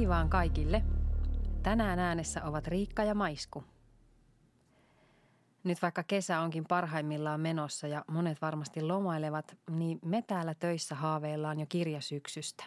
Hei 0.00 0.08
vaan 0.08 0.30
kaikille. 0.30 0.82
Tänään 1.62 1.98
äänessä 1.98 2.44
ovat 2.44 2.66
Riikka 2.66 3.04
ja 3.04 3.14
Maisku. 3.14 3.64
Nyt 5.64 5.82
vaikka 5.82 6.02
kesä 6.02 6.40
onkin 6.40 6.64
parhaimmillaan 6.68 7.40
menossa 7.40 7.86
ja 7.86 8.04
monet 8.08 8.42
varmasti 8.42 8.82
lomailevat, 8.82 9.56
niin 9.70 9.98
me 10.04 10.22
täällä 10.22 10.54
töissä 10.54 10.94
haaveillaan 10.94 11.60
jo 11.60 11.66
kirjasyksystä. 11.68 12.64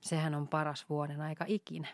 Sehän 0.00 0.34
on 0.34 0.48
paras 0.48 0.88
vuoden 0.88 1.20
aika 1.20 1.44
ikinä. 1.48 1.88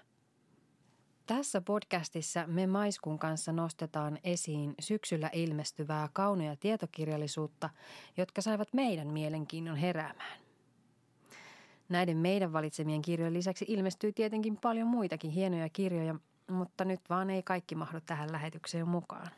Tässä 1.27 1.61
podcastissa 1.61 2.47
me 2.47 2.67
Maiskun 2.67 3.19
kanssa 3.19 3.53
nostetaan 3.53 4.19
esiin 4.25 4.75
syksyllä 4.81 5.31
ilmestyvää 5.33 6.09
kaunoja 6.13 6.57
tietokirjallisuutta, 6.57 7.71
jotka 8.17 8.43
saivat 8.43 8.69
meidän 8.73 9.09
mielenkiinnon 9.09 9.77
heräämään. 9.77 10.50
Näiden 11.91 12.17
meidän 12.17 12.53
valitsemien 12.53 13.03
kirjojen 13.03 13.35
lisäksi 13.35 13.65
ilmestyy 13.69 14.13
tietenkin 14.13 14.57
paljon 14.57 14.89
muitakin 14.89 15.31
hienoja 15.31 15.69
kirjoja, 15.69 16.15
mutta 16.51 16.85
nyt 16.85 17.01
vaan 17.11 17.31
ei 17.31 17.43
kaikki 17.43 17.75
mahdu 17.75 18.01
tähän 18.07 18.33
lähetykseen 18.33 18.89
mukaan. 18.89 19.31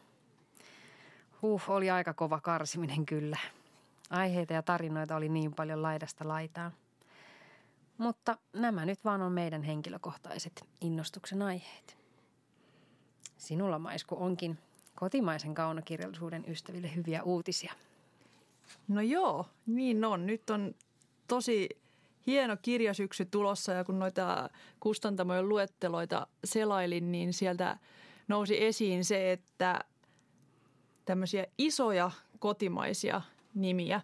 Huh, 1.42 1.62
oli 1.68 1.90
aika 1.90 2.14
kova 2.14 2.40
karsiminen 2.40 3.06
kyllä. 3.06 3.38
Aiheita 4.10 4.52
ja 4.52 4.62
tarinoita 4.62 5.16
oli 5.16 5.28
niin 5.28 5.54
paljon 5.54 5.82
laidasta 5.82 6.28
laitaan. 6.28 6.72
Mutta 7.98 8.36
nämä 8.52 8.84
nyt 8.84 9.04
vaan 9.04 9.22
on 9.22 9.32
meidän 9.32 9.62
henkilökohtaiset 9.62 10.64
innostuksen 10.80 11.42
aiheet. 11.42 11.96
Sinulla, 13.36 13.78
Maisku, 13.78 14.16
onkin 14.18 14.58
kotimaisen 14.94 15.54
kaunokirjallisuuden 15.54 16.44
ystäville 16.48 16.94
hyviä 16.94 17.22
uutisia. 17.22 17.72
No 18.88 19.00
joo, 19.00 19.46
niin 19.66 20.04
on. 20.04 20.26
Nyt 20.26 20.50
on 20.50 20.74
tosi 21.28 21.81
hieno 22.26 22.56
kirjasyksy 22.62 23.24
tulossa 23.24 23.72
ja 23.72 23.84
kun 23.84 23.98
noita 23.98 24.50
kustantamojen 24.80 25.48
luetteloita 25.48 26.26
selailin, 26.44 27.12
niin 27.12 27.32
sieltä 27.32 27.78
nousi 28.28 28.64
esiin 28.64 29.04
se, 29.04 29.32
että 29.32 29.80
tämmöisiä 31.04 31.46
isoja 31.58 32.10
kotimaisia 32.38 33.22
nimiä. 33.54 34.00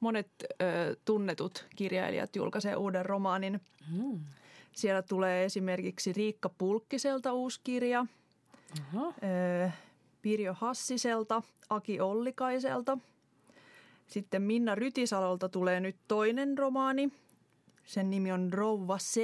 Monet 0.00 0.28
ö, 0.42 0.96
tunnetut 1.04 1.66
kirjailijat 1.76 2.36
julkaisee 2.36 2.76
uuden 2.76 3.06
romaanin. 3.06 3.60
Mm. 3.92 4.20
Siellä 4.72 5.02
tulee 5.02 5.44
esimerkiksi 5.44 6.12
Riikka 6.12 6.48
Pulkkiselta 6.48 7.32
uusi 7.32 7.60
kirja, 7.64 8.06
uh-huh. 8.80 9.14
ö, 9.64 9.70
Pirjo 10.22 10.54
Hassiselta, 10.54 11.42
Aki 11.70 12.00
Ollikaiselta. 12.00 12.98
Sitten 14.06 14.42
Minna 14.42 14.74
Rytisalolta 14.74 15.48
tulee 15.48 15.80
nyt 15.80 15.96
toinen 16.08 16.58
romaani. 16.58 17.12
Sen 17.88 18.10
nimi 18.10 18.32
on 18.32 18.52
Rouva 18.52 18.98
C, 18.98 19.20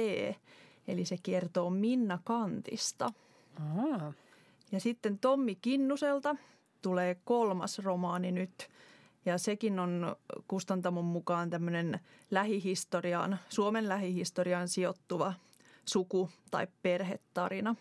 eli 0.87 1.05
se 1.05 1.17
kertoo 1.23 1.69
Minna 1.69 2.19
Kantista. 2.23 3.13
Uh-huh. 3.57 4.13
Ja 4.71 4.79
sitten 4.79 5.19
Tommi 5.19 5.55
Kinnuselta 5.55 6.35
tulee 6.81 7.15
kolmas 7.25 7.79
romaani 7.79 8.31
nyt. 8.31 8.69
Ja 9.25 9.37
sekin 9.37 9.79
on 9.79 10.15
kustantamon 10.47 11.05
mukaan 11.05 11.49
tämmöinen 11.49 11.99
lähihistoriaan, 12.31 13.39
Suomen 13.49 13.89
lähihistoriaan 13.89 14.67
sijoittuva 14.67 15.33
suku- 15.85 16.29
tai 16.51 16.67
perhetarina. 16.81 17.75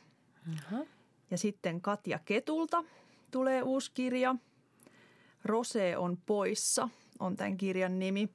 Uh-huh. 0.51 0.89
Ja 1.31 1.39
sitten 1.39 1.81
Katja 1.81 2.19
Ketulta 2.25 2.85
tulee 3.31 3.63
uusi 3.63 3.91
kirja. 3.95 4.37
Rose 5.45 5.97
on 5.97 6.19
poissa 6.27 6.89
on 7.19 7.37
tämän 7.37 7.57
kirjan 7.57 7.99
nimi. 7.99 8.29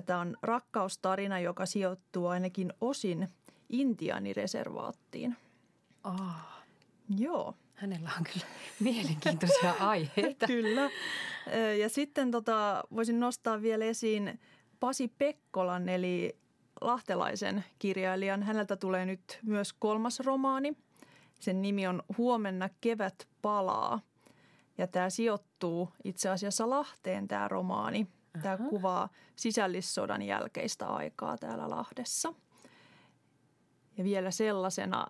Ja 0.00 0.04
tämä 0.04 0.20
on 0.20 0.36
rakkaustarina, 0.42 1.40
joka 1.40 1.66
sijoittuu 1.66 2.26
ainakin 2.26 2.72
osin 2.80 3.28
Intianireservaattiin. 3.68 5.36
Oh. 6.04 6.20
Joo. 7.18 7.54
Hänellä 7.74 8.10
on 8.18 8.24
kyllä 8.24 8.46
mielenkiintoisia 8.90 9.74
aiheita. 9.80 10.46
kyllä. 10.46 10.90
Ja 11.80 11.88
sitten 11.88 12.30
tota, 12.30 12.84
voisin 12.94 13.20
nostaa 13.20 13.62
vielä 13.62 13.84
esiin 13.84 14.40
Pasi 14.80 15.08
Pekkolan, 15.18 15.88
eli 15.88 16.36
lahtelaisen 16.80 17.64
kirjailijan. 17.78 18.42
Häneltä 18.42 18.76
tulee 18.76 19.06
nyt 19.06 19.38
myös 19.42 19.72
kolmas 19.72 20.20
romaani. 20.20 20.76
Sen 21.40 21.62
nimi 21.62 21.86
on 21.86 22.02
Huomenna 22.18 22.68
kevät 22.80 23.28
palaa. 23.42 24.00
Ja 24.78 24.86
tämä 24.86 25.10
sijoittuu 25.10 25.88
itse 26.04 26.28
asiassa 26.28 26.70
Lahteen 26.70 27.28
tämä 27.28 27.48
romaani. 27.48 28.06
Tämä 28.42 28.54
Aha. 28.54 28.68
kuvaa 28.68 29.08
sisällissodan 29.36 30.22
jälkeistä 30.22 30.86
aikaa 30.86 31.38
täällä 31.38 31.70
Lahdessa. 31.70 32.34
Ja 33.96 34.04
vielä 34.04 34.30
sellaisena 34.30 35.06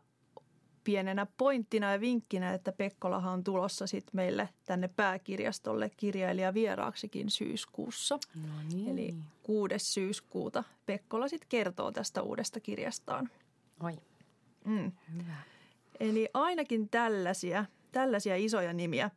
pienenä 0.85 1.27
pointtina 1.37 1.93
ja 1.93 2.01
vinkkinä, 2.01 2.55
että 2.55 2.73
Pekkolahan 2.73 3.33
on 3.33 3.45
tulossa 3.45 3.87
sitten 3.87 4.11
meille 4.13 4.49
tänne 4.67 4.89
pääkirjastolle 4.89 5.91
kirjailija 5.97 6.55
vieraaksikin 6.55 7.31
syyskuussa. 7.31 8.19
No 8.35 8.53
niin. 8.73 8.89
Eli 8.89 9.15
6. 9.43 9.79
syyskuuta 9.79 10.65
Pekkola 10.87 11.29
sitten 11.29 11.49
kertoo 11.49 11.93
tästä 11.93 12.23
uudesta 12.23 12.61
kirjastaan. 12.61 13.31
Oi, 13.83 13.99
mm. 14.65 14.93
hyvä. 15.13 15.37
Eli 16.01 16.29
ainakin 16.35 16.89
tällaisia, 16.89 17.65
tällaisia 17.93 18.37
isoja 18.37 18.73
nimiä 18.73 19.11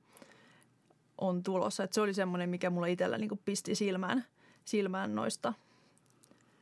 on 1.18 1.44
tulossa. 1.44 1.84
Et 1.84 1.94
se 1.94 2.01
oli 2.01 2.13
semmoinen, 2.13 2.50
mikä 2.50 2.69
mulla 2.69 2.88
itsellä 2.88 3.18
niin 3.18 3.41
pisti 3.46 3.75
silmään, 3.75 4.25
silmään 4.66 5.16
noista 5.16 5.53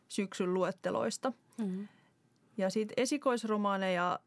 syksyn 0.09 0.53
luetteloista. 0.53 1.33
Mm-hmm. 1.57 1.87
Ja 2.57 2.69
sitten 2.69 2.93
esikoisromaaneja 2.97 4.19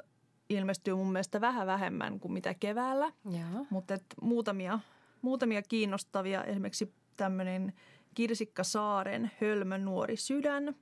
ilmestyy 0.49 0.95
mun 0.95 1.13
mielestä 1.13 1.41
vähän 1.41 1.67
vähemmän 1.67 2.21
kuin 2.21 2.33
mitä 2.33 2.55
keväällä. 2.55 3.13
Mutta 3.71 3.99
muutamia, 4.23 4.79
muutamia 5.23 5.63
kiinnostavia, 5.63 6.45
esimerkiksi 6.45 6.93
tämmöinen 7.17 7.73
Kirsikka 8.15 8.65
Saaren 8.65 9.31
Hölmö 9.41 9.79
nuori 9.79 10.17
sydän 10.17 10.75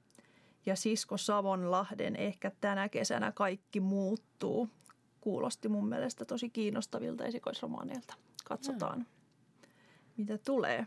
ja 0.66 0.76
Sisko 0.76 1.16
Savonlahden 1.16 2.16
Ehkä 2.16 2.52
tänä 2.60 2.88
kesänä 2.88 3.32
kaikki 3.32 3.80
muuttuu. 3.80 4.68
Kuulosti 5.20 5.68
mun 5.68 5.88
mielestä 5.88 6.24
tosi 6.24 6.50
kiinnostavilta 6.50 7.24
esikoisromaaneilta. 7.24 8.14
Katsotaan, 8.44 8.98
Jaa. 8.98 9.21
Mitä 10.16 10.38
tulee. 10.38 10.86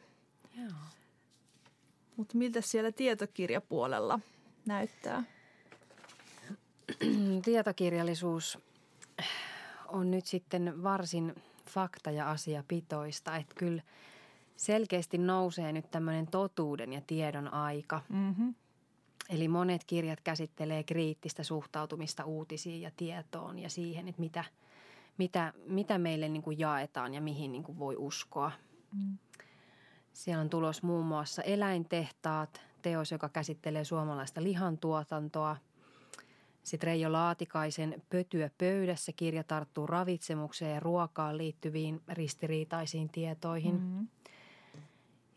Mutta 2.15 2.37
miltä 2.37 2.61
siellä 2.61 2.91
tietokirjapuolella 2.91 4.19
näyttää? 4.65 5.23
Tietokirjallisuus 7.45 8.59
on 9.87 10.11
nyt 10.11 10.25
sitten 10.25 10.83
varsin 10.83 11.35
fakta- 11.69 12.11
ja 12.11 12.31
asiapitoista, 12.31 13.35
että 13.35 13.55
kyllä 13.55 13.81
selkeästi 14.55 15.17
nousee 15.17 15.71
nyt 15.71 15.91
tämmöinen 15.91 16.27
totuuden 16.27 16.93
ja 16.93 17.01
tiedon 17.01 17.53
aika. 17.53 18.01
Mm-hmm. 18.09 18.55
Eli 19.29 19.47
monet 19.47 19.83
kirjat 19.83 20.21
käsittelee 20.21 20.83
kriittistä 20.83 21.43
suhtautumista 21.43 22.25
uutisiin 22.25 22.81
ja 22.81 22.91
tietoon 22.97 23.59
ja 23.59 23.69
siihen, 23.69 24.07
että 24.07 24.21
mitä, 24.21 24.43
mitä, 25.17 25.53
mitä 25.67 25.97
meille 25.97 26.29
niin 26.29 26.43
kuin 26.43 26.59
jaetaan 26.59 27.13
ja 27.13 27.21
mihin 27.21 27.51
niin 27.51 27.63
kuin 27.63 27.79
voi 27.79 27.95
uskoa. 27.97 28.51
Mm. 28.95 29.17
Siellä 30.13 30.41
on 30.41 30.49
tulos 30.49 30.83
muun 30.83 31.05
muassa 31.05 31.41
Eläintehtaat, 31.41 32.61
teos, 32.81 33.11
joka 33.11 33.29
käsittelee 33.29 33.83
suomalaista 33.83 34.43
lihantuotantoa– 34.43 35.57
sitten 36.65 36.87
Reijo 36.87 37.11
Laatikaisen 37.11 38.01
Pötyä 38.09 38.49
pöydässä 38.57 39.11
kirja 39.11 39.43
tarttuu 39.43 39.87
ravitsemukseen 39.87 40.73
ja 40.73 40.79
ruokaan 40.79 41.37
liittyviin 41.37 42.01
ristiriitaisiin 42.07 43.09
tietoihin. 43.09 43.75
Mm-hmm. 43.75 44.07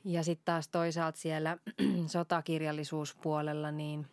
Ja 0.04 0.22
sitten 0.22 0.44
taas 0.44 0.68
toisaalta 0.68 1.18
siellä 1.18 1.58
sotakirjallisuuspuolella 2.06 3.70
niin 3.70 4.06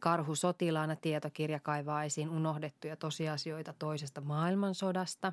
Karhu 0.00 0.34
sotilaana 0.34 0.96
tietokirja 0.96 1.60
kaivaa 1.60 2.04
esiin 2.04 2.30
unohdettuja 2.30 2.96
tosiasioita 2.96 3.74
toisesta 3.78 4.20
maailmansodasta. 4.20 5.32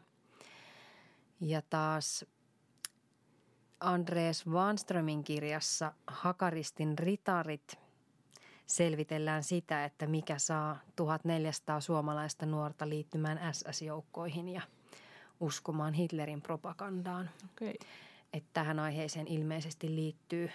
Ja 1.41 1.61
taas 1.69 2.25
Andreas 3.79 4.47
Wanströmin 4.47 5.23
kirjassa 5.23 5.93
Hakaristin 6.07 6.99
ritarit– 6.99 7.75
selvitellään 8.69 9.43
sitä, 9.43 9.85
että 9.85 10.07
mikä 10.07 10.39
saa 10.39 10.79
1400 10.95 11.81
suomalaista 11.81 12.45
nuorta 12.45 12.89
liittymään 12.89 13.39
SS-joukkoihin 13.53 14.49
ja 14.49 14.61
uskomaan 15.39 15.93
Hitlerin 15.93 16.41
propagandaan. 16.41 17.29
Okay. 17.51 17.73
Että 18.33 18.49
tähän 18.53 18.79
aiheeseen 18.79 19.27
ilmeisesti 19.27 19.95
liittyy 19.95 20.49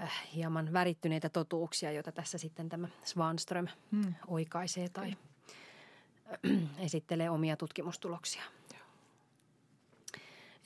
äh, 0.00 0.12
hieman 0.34 0.72
värittyneitä 0.72 1.28
totuuksia, 1.28 1.92
joita 1.92 2.12
tässä 2.12 2.38
sitten 2.38 2.68
tämä 2.68 2.88
Svanström 3.04 3.66
hmm. 3.92 4.14
oikaisee 4.26 4.88
tai 4.88 5.10
äh, 5.10 6.62
esittelee 6.78 7.30
omia 7.30 7.56
tutkimustuloksia. 7.56 8.42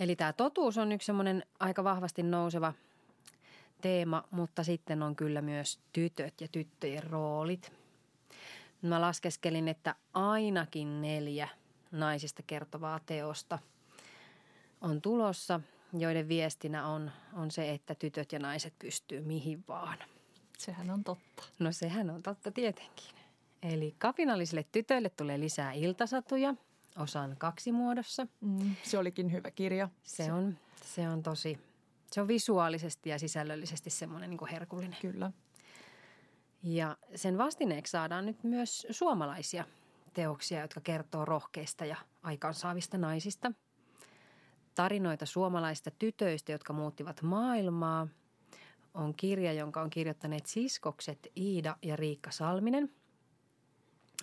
Eli 0.03 0.17
tämä 0.17 0.33
totuus 0.33 0.79
on 0.79 0.93
yksi 0.93 1.07
semmoinen 1.07 1.43
aika 1.61 1.85
vahvasti 1.85 2.23
nouseva– 2.23 2.73
teema, 3.83 4.25
mutta 4.31 4.65
sitten 4.65 5.03
on 5.03 5.17
kyllä 5.17 5.43
myös 5.43 5.81
tytöt 5.93 6.41
ja 6.41 6.49
tyttöjen 6.49 7.03
roolit. 7.03 7.73
Mä 8.83 9.01
laskeskelin, 9.01 9.69
että 9.69 9.95
ainakin 10.15 11.03
neljä 11.03 11.49
naisista 11.91 12.43
kertovaa 12.47 13.01
teosta 13.07 13.59
on 14.81 15.03
tulossa, 15.03 15.61
joiden 15.99 16.29
viestinä 16.29 16.87
on, 16.87 17.11
on 17.33 17.51
se, 17.51 17.71
että 17.71 17.95
tytöt 17.95 18.33
ja 18.33 18.39
naiset 18.39 18.75
pystyy 18.79 19.21
mihin 19.21 19.65
vaan. 19.69 19.99
Sehän 20.59 20.91
on 20.91 21.05
totta. 21.05 21.43
No 21.59 21.73
sehän 21.73 22.11
on 22.11 22.23
totta 22.23 22.51
tietenkin. 22.51 23.15
Eli 23.63 23.95
kapinallisille 23.99 24.65
tytöille 24.73 25.09
tulee 25.09 25.41
lisää 25.41 25.73
iltasatuja, 25.73 26.55
osan 26.97 27.37
kaksi 27.39 27.73
muodossa. 27.73 28.27
Mm, 28.41 28.75
se 28.83 28.99
olikin 28.99 29.33
hyvä 29.33 29.51
kirja. 29.51 29.89
Se 30.03 30.33
on, 30.33 30.59
se 30.85 31.09
on 31.09 31.23
tosi, 31.23 31.59
se 32.13 32.21
on 32.21 32.29
visuaalisesti 32.29 33.11
ja 33.11 33.19
sisällöllisesti 33.19 33.91
semmoinen 33.91 34.31
niin 34.31 34.49
herkullinen. 34.53 34.99
Kyllä. 35.01 35.33
Ja 36.63 36.97
sen 37.15 37.39
vastineeksi 37.39 37.91
saadaan 37.91 38.27
nyt 38.27 38.45
myös 38.45 38.87
suomalaisia 38.91 39.65
teoksia, 40.13 40.61
jotka 40.61 40.81
kertoo 40.81 41.25
rohkeista 41.25 41.85
ja 41.85 41.97
aikaansaavista 42.23 42.99
naisista. 42.99 43.53
Tarinoita 44.75 45.27
suomalaista 45.27 45.91
tytöistä, 45.91 46.53
jotka 46.53 46.73
muuttivat 46.73 47.23
maailmaa, 47.23 48.09
on 48.95 49.15
kirja, 49.15 49.53
jonka 49.53 49.83
on 49.83 49.91
kirjoittaneet 49.91 50.47
siskokset 50.47 51.29
Iida 51.37 51.77
ja 51.83 51.97
Riikka 51.97 52.31
Salminen. 52.31 52.91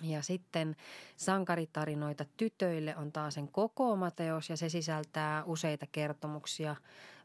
Ja 0.02 0.22
sitten 0.22 0.76
Sankaritarinoita 1.16 2.24
tytöille 2.36 2.96
on 2.96 3.12
taas 3.12 3.34
sen 3.34 3.48
kokoomateos 3.48 4.50
ja 4.50 4.56
se 4.56 4.68
sisältää 4.68 5.44
useita 5.44 5.86
kertomuksia 5.92 6.76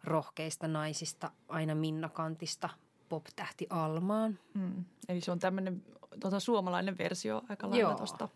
rohkeista 0.03 0.67
naisista 0.67 1.31
aina 1.47 1.75
Minna 1.75 2.09
Kantista 2.09 2.69
pop-tähti 3.09 3.67
Almaan. 3.69 4.39
Mm. 4.53 4.85
Eli 5.09 5.21
se 5.21 5.31
on 5.31 5.39
tämmöinen 5.39 5.83
tota, 6.19 6.39
suomalainen 6.39 6.97
versio 6.97 7.41
aika 7.49 7.69
lailla 7.69 7.89
Joo. 7.89 7.97
tosta. 7.97 8.29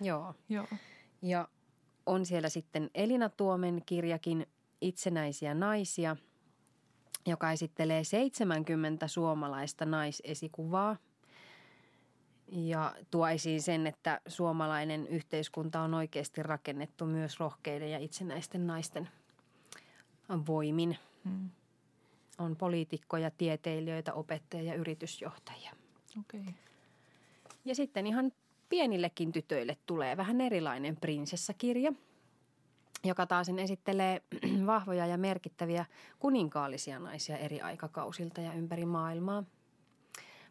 Joo. 0.00 0.34
Joo. 0.48 0.66
Ja 1.22 1.48
on 2.06 2.26
siellä 2.26 2.48
sitten 2.48 2.90
Elina 2.94 3.28
Tuomen 3.28 3.82
kirjakin 3.86 4.46
Itsenäisiä 4.80 5.54
naisia, 5.54 6.16
joka 7.26 7.52
esittelee 7.52 8.04
70 8.04 9.08
suomalaista 9.08 9.84
naisesikuvaa. 9.84 10.96
Ja 12.52 12.94
tuo 13.10 13.28
esiin 13.28 13.62
sen, 13.62 13.86
että 13.86 14.20
suomalainen 14.26 15.06
yhteiskunta 15.06 15.80
on 15.80 15.94
oikeasti 15.94 16.42
rakennettu 16.42 17.06
myös 17.06 17.40
rohkeiden 17.40 17.90
ja 17.90 17.98
itsenäisten 17.98 18.66
naisten 18.66 19.08
voimin. 20.46 20.98
Mm. 21.24 21.50
On 22.38 22.56
poliitikkoja, 22.56 23.30
tieteilijöitä, 23.30 24.14
opettajia 24.14 24.72
ja 24.72 24.78
yritysjohtajia. 24.78 25.72
Okei. 26.20 26.40
Okay. 26.40 26.52
Ja 27.64 27.74
sitten 27.74 28.06
ihan 28.06 28.32
pienillekin 28.68 29.32
tytöille 29.32 29.76
tulee 29.86 30.16
vähän 30.16 30.40
erilainen 30.40 30.96
prinsessakirja, 30.96 31.92
joka 33.04 33.26
taas 33.26 33.48
esittelee 33.48 34.22
vahvoja 34.66 35.06
ja 35.06 35.18
merkittäviä 35.18 35.84
kuninkaallisia 36.18 36.98
naisia 36.98 37.36
eri 37.36 37.60
aikakausilta 37.60 38.40
ja 38.40 38.52
ympäri 38.52 38.84
maailmaa. 38.84 39.44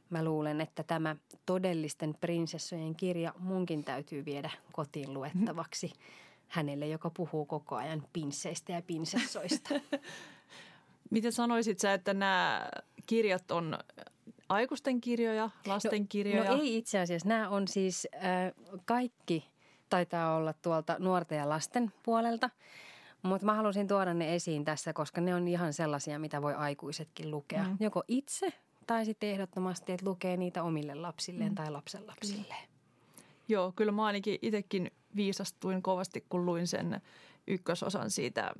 Mä 0.09 0.23
luulen, 0.23 0.61
että 0.61 0.83
tämä 0.83 1.15
todellisten 1.45 2.15
prinsessojen 2.21 2.95
kirja 2.95 3.33
munkin 3.39 3.83
täytyy 3.83 4.25
viedä 4.25 4.49
kotiin 4.71 5.13
luettavaksi 5.13 5.93
hänelle, 6.47 6.87
joka 6.87 7.09
puhuu 7.09 7.45
koko 7.45 7.75
ajan 7.75 8.03
pinsseistä 8.13 8.71
ja 8.71 8.81
pinsessoista. 8.81 9.69
Miten 11.11 11.31
sanoisit 11.31 11.79
sä, 11.79 11.93
että 11.93 12.13
nämä 12.13 12.69
kirjat 13.05 13.51
on 13.51 13.77
aikuisten 14.49 15.01
kirjoja, 15.01 15.49
lasten 15.65 16.07
kirjoja? 16.07 16.51
No 16.51 16.61
ei 16.61 16.77
itse 16.77 16.99
asiassa. 16.99 17.29
Nämä 17.29 17.49
on 17.49 17.67
siis 17.67 18.07
äh, 18.15 18.21
kaikki 18.85 19.49
taitaa 19.89 20.35
olla 20.35 20.53
tuolta 20.53 20.95
nuorten 20.99 21.37
ja 21.37 21.49
lasten 21.49 21.93
puolelta. 22.03 22.49
Mutta 23.21 23.45
mä 23.45 23.53
halusin 23.53 23.87
tuoda 23.87 24.13
ne 24.13 24.35
esiin 24.35 24.65
tässä, 24.65 24.93
koska 24.93 25.21
ne 25.21 25.35
on 25.35 25.47
ihan 25.47 25.73
sellaisia, 25.73 26.19
mitä 26.19 26.41
voi 26.41 26.53
aikuisetkin 26.53 27.31
lukea. 27.31 27.63
Mm. 27.63 27.77
Joko 27.79 28.03
itse 28.07 28.53
tai 28.89 29.05
sitten 29.05 29.29
ehdottomasti, 29.29 29.91
että 29.91 30.05
lukee 30.05 30.37
niitä 30.37 30.63
omille 30.63 30.95
lapsilleen 30.95 31.51
mm. 31.51 31.55
tai 31.55 31.71
lapsenlapsilleen. 31.71 32.69
Joo, 33.47 33.73
kyllä 33.75 33.91
mä 33.91 34.05
ainakin 34.05 34.39
itsekin 34.41 34.91
viisastuin 35.15 35.81
kovasti, 35.81 36.25
kun 36.29 36.45
luin 36.45 36.67
sen 36.67 37.01
ykkösosan 37.47 38.11
siitä 38.11 38.51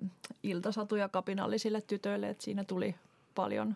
iltasatuja 0.44 1.10
kapinallisille 1.10 1.82
tytöille, 1.82 2.30
että 2.30 2.44
siinä 2.44 2.64
tuli 2.64 2.96
paljon, 3.36 3.76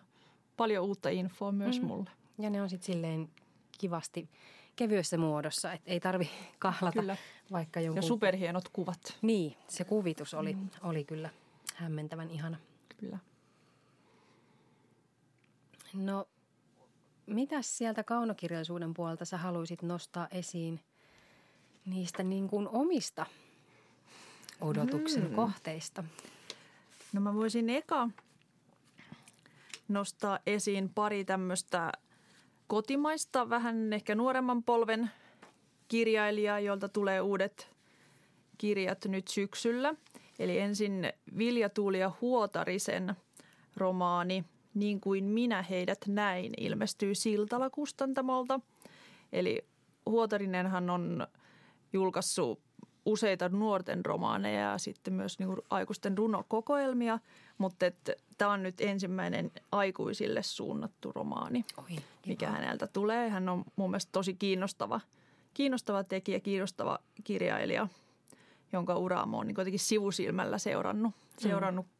paljon 0.56 0.84
uutta 0.84 1.08
infoa 1.08 1.52
myös 1.52 1.80
mm. 1.80 1.86
mulle. 1.86 2.10
Ja 2.38 2.50
ne 2.50 2.62
on 2.62 2.70
sitten 2.70 2.94
silleen 2.94 3.28
kivasti 3.78 4.28
kevyessä 4.76 5.18
muodossa, 5.18 5.72
että 5.72 5.90
ei 5.90 6.00
tarvi 6.00 6.30
kahlata 6.58 7.00
kyllä. 7.00 7.16
vaikka 7.52 7.80
jonkun... 7.80 7.96
Ja 7.96 8.02
superhienot 8.02 8.68
kuvat. 8.68 9.18
Niin, 9.22 9.56
se 9.68 9.84
kuvitus 9.84 10.34
oli, 10.34 10.54
mm. 10.54 10.68
oli 10.82 11.04
kyllä 11.04 11.30
hämmentävän 11.74 12.30
ihana. 12.30 12.56
Kyllä. 12.96 13.18
No, 15.94 16.26
mitä 17.26 17.62
sieltä 17.62 18.04
kaunokirjallisuuden 18.04 18.94
puolelta 18.94 19.24
sä 19.24 19.36
haluaisit 19.36 19.82
nostaa 19.82 20.28
esiin 20.30 20.80
niistä 21.86 22.22
niin 22.22 22.48
kuin 22.48 22.68
omista 22.68 23.26
odotuksen 24.60 25.28
mm. 25.28 25.34
kohteista? 25.34 26.04
No 27.12 27.20
mä 27.20 27.34
voisin 27.34 27.70
eka 27.70 28.08
nostaa 29.88 30.38
esiin 30.46 30.90
pari 30.94 31.24
tämmöistä 31.24 31.92
kotimaista, 32.66 33.50
vähän 33.50 33.92
ehkä 33.92 34.14
nuoremman 34.14 34.62
polven 34.62 35.10
kirjailijaa, 35.88 36.60
jolta 36.60 36.88
tulee 36.88 37.20
uudet 37.20 37.70
kirjat 38.58 39.04
nyt 39.04 39.28
syksyllä. 39.28 39.94
Eli 40.38 40.58
ensin 40.58 41.12
Vilja 41.38 41.68
Tuuli 41.68 41.98
ja 41.98 42.12
Huotarisen 42.20 43.14
romaani 43.76 44.44
Niin 44.74 45.00
kuin 45.00 45.24
minä 45.24 45.62
heidät 45.62 45.98
näin 46.06 46.52
ilmestyy 46.56 47.14
Siltala 47.14 47.70
kustantamolta. 47.70 48.60
Eli 49.32 49.64
Huotarinenhan 50.06 50.90
on 50.90 51.26
julkaissut 51.92 52.60
useita 53.06 53.48
nuorten 53.48 54.04
romaaneja 54.04 54.60
ja 54.60 54.78
sitten 54.78 55.14
myös 55.14 55.38
niin 55.38 55.56
aikuisten 55.70 56.18
runokokoelmia, 56.18 57.18
mutta 57.58 57.86
tämä 58.38 58.50
on 58.50 58.62
nyt 58.62 58.80
ensimmäinen 58.80 59.50
aikuisille 59.72 60.42
suunnattu 60.42 61.12
romaani, 61.12 61.64
Oi, 61.76 61.96
mikä 62.26 62.50
häneltä 62.50 62.86
tulee. 62.86 63.28
Hän 63.28 63.48
on 63.48 63.64
mun 63.76 63.90
mielestä 63.90 64.12
tosi 64.12 64.34
kiinnostava, 64.34 65.00
kiinnostava 65.54 66.04
tekijä, 66.04 66.40
kiinnostava 66.40 66.98
kirjailija, 67.24 67.88
jonka 68.72 68.96
uraa 68.96 69.26
mä 69.26 69.36
oon 69.36 69.46
niin 69.46 69.54
kuitenkin 69.54 69.80
sivusilmällä 69.80 70.58
seurannut, 70.58 71.14
seurannut 71.38 71.86
mm. 71.86 71.92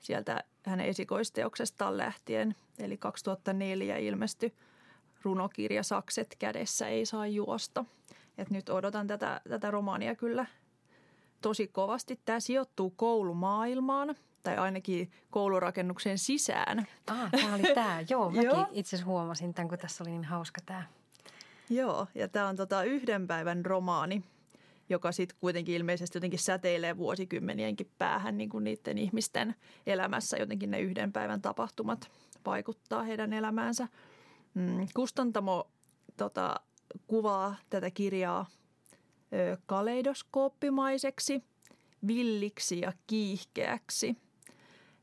sieltä 0.00 0.44
hänen 0.66 0.86
esikoisteoksestaan 0.86 1.96
lähtien. 1.96 2.54
Eli 2.78 2.96
2004 2.96 3.96
ilmestyi 3.96 4.54
runokirja 5.22 5.82
Sakset 5.82 6.36
kädessä 6.38 6.88
ei 6.88 7.06
saa 7.06 7.26
juosta– 7.26 7.84
et 8.38 8.50
nyt 8.50 8.68
odotan 8.68 9.06
tätä, 9.06 9.40
tätä 9.48 9.70
romaania 9.70 10.14
kyllä 10.14 10.46
tosi 11.40 11.68
kovasti. 11.68 12.20
Tämä 12.24 12.40
sijoittuu 12.40 12.90
koulumaailmaan 12.90 14.14
tai 14.42 14.56
ainakin 14.56 15.12
koulurakennuksen 15.30 16.18
sisään. 16.18 16.86
Ah, 17.06 17.30
tämä 17.30 17.54
oli 17.54 17.74
tämä. 17.74 18.04
Joo, 18.10 18.30
mäkin 18.30 18.44
Joo. 18.44 18.66
itse 18.72 18.96
asiassa 18.96 19.06
huomasin 19.06 19.54
tämän, 19.54 19.68
kun 19.68 19.78
tässä 19.78 20.04
oli 20.04 20.10
niin 20.10 20.24
hauska 20.24 20.60
tämä. 20.66 20.82
Joo, 21.70 22.06
ja 22.14 22.28
tämä 22.28 22.48
on 22.48 22.56
tota 22.56 22.84
yhden 22.84 23.26
päivän 23.26 23.66
romaani, 23.66 24.24
joka 24.88 25.12
sitten 25.12 25.38
kuitenkin 25.40 25.74
ilmeisesti 25.74 26.16
jotenkin 26.16 26.38
säteilee 26.38 26.96
vuosikymmenienkin 26.96 27.90
päähän 27.98 28.38
niin 28.38 28.48
kuin 28.48 28.64
niiden 28.64 28.98
ihmisten 28.98 29.54
elämässä. 29.86 30.36
Jotenkin 30.36 30.70
ne 30.70 30.80
yhden 30.80 31.12
päivän 31.12 31.42
tapahtumat 31.42 32.10
vaikuttaa 32.46 33.02
heidän 33.02 33.32
elämäänsä. 33.32 33.88
Mm, 34.54 34.86
kustantamo 34.94 35.70
tota, 36.16 36.54
kuvaa 37.06 37.56
tätä 37.70 37.90
kirjaa 37.90 38.46
ö, 39.32 39.56
kaleidoskooppimaiseksi, 39.66 41.42
villiksi 42.06 42.80
ja 42.80 42.92
kiihkeäksi. 43.06 44.16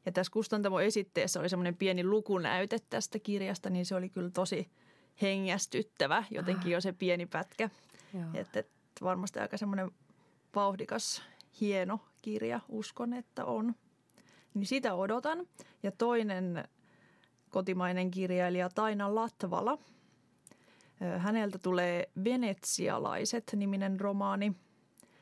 Ja 0.05 0.11
tässä 0.11 0.31
Kustantamo 0.31 0.79
esitteessä 0.79 1.39
oli 1.39 1.49
semmoinen 1.49 1.75
pieni 1.75 2.03
lukunäyte 2.03 2.77
tästä 2.89 3.19
kirjasta, 3.19 3.69
niin 3.69 3.85
se 3.85 3.95
oli 3.95 4.09
kyllä 4.09 4.29
tosi 4.29 4.69
hengästyttävä, 5.21 6.23
jotenkin 6.31 6.67
ah. 6.67 6.71
jo 6.71 6.81
se 6.81 6.93
pieni 6.93 7.25
pätkä. 7.25 7.69
Että 8.33 8.63
et 9.01 9.05
varmasti 9.05 9.39
aika 9.39 9.57
semmoinen 9.57 9.91
vauhdikas, 10.55 11.23
hieno 11.61 11.99
kirja, 12.21 12.59
uskon, 12.69 13.13
että 13.13 13.45
on. 13.45 13.75
Niin 14.53 14.65
sitä 14.65 14.93
odotan. 14.93 15.47
Ja 15.83 15.91
toinen 15.91 16.63
kotimainen 17.49 18.11
kirjailija 18.11 18.69
Taina 18.69 19.15
Latvala– 19.15 19.77
Häneltä 21.17 21.57
tulee 21.57 22.09
Venetsialaiset 22.23 23.43
niminen 23.55 23.99
romaani. 23.99 24.53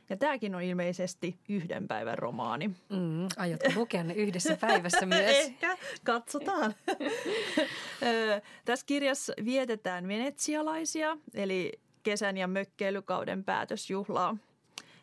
Ja 0.10 0.18
tämäkin 0.18 0.56
on 0.56 0.62
ilmeisesti 0.62 1.40
yhden 1.50 1.88
päivän 1.88 2.18
romaani. 2.18 2.68
Mm, 2.68 3.28
aiotko 3.38 3.70
lukea 3.76 4.04
ne 4.04 4.14
yhdessä 4.14 4.58
päivässä 4.62 5.06
myös? 5.16 5.36
Ehkä, 5.36 5.78
katsotaan. 6.04 6.76
Tässä 8.66 8.86
kirjassa 8.86 9.34
vietetään 9.46 10.08
venetsialaisia, 10.08 11.18
eli 11.34 11.72
kesän 12.04 12.38
ja 12.38 12.48
mökkeilykauden 12.48 13.44
päätösjuhlaa. 13.44 14.38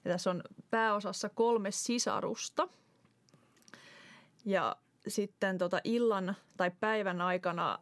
Ja 0.04 0.10
tässä 0.10 0.30
on 0.30 0.42
pääosassa 0.70 1.28
kolme 1.28 1.70
sisarusta. 1.70 2.68
Ja 4.44 4.76
sitten 5.08 5.58
tota 5.58 5.80
illan 5.84 6.36
tai 6.56 6.70
päivän 6.80 7.20
aikana 7.20 7.78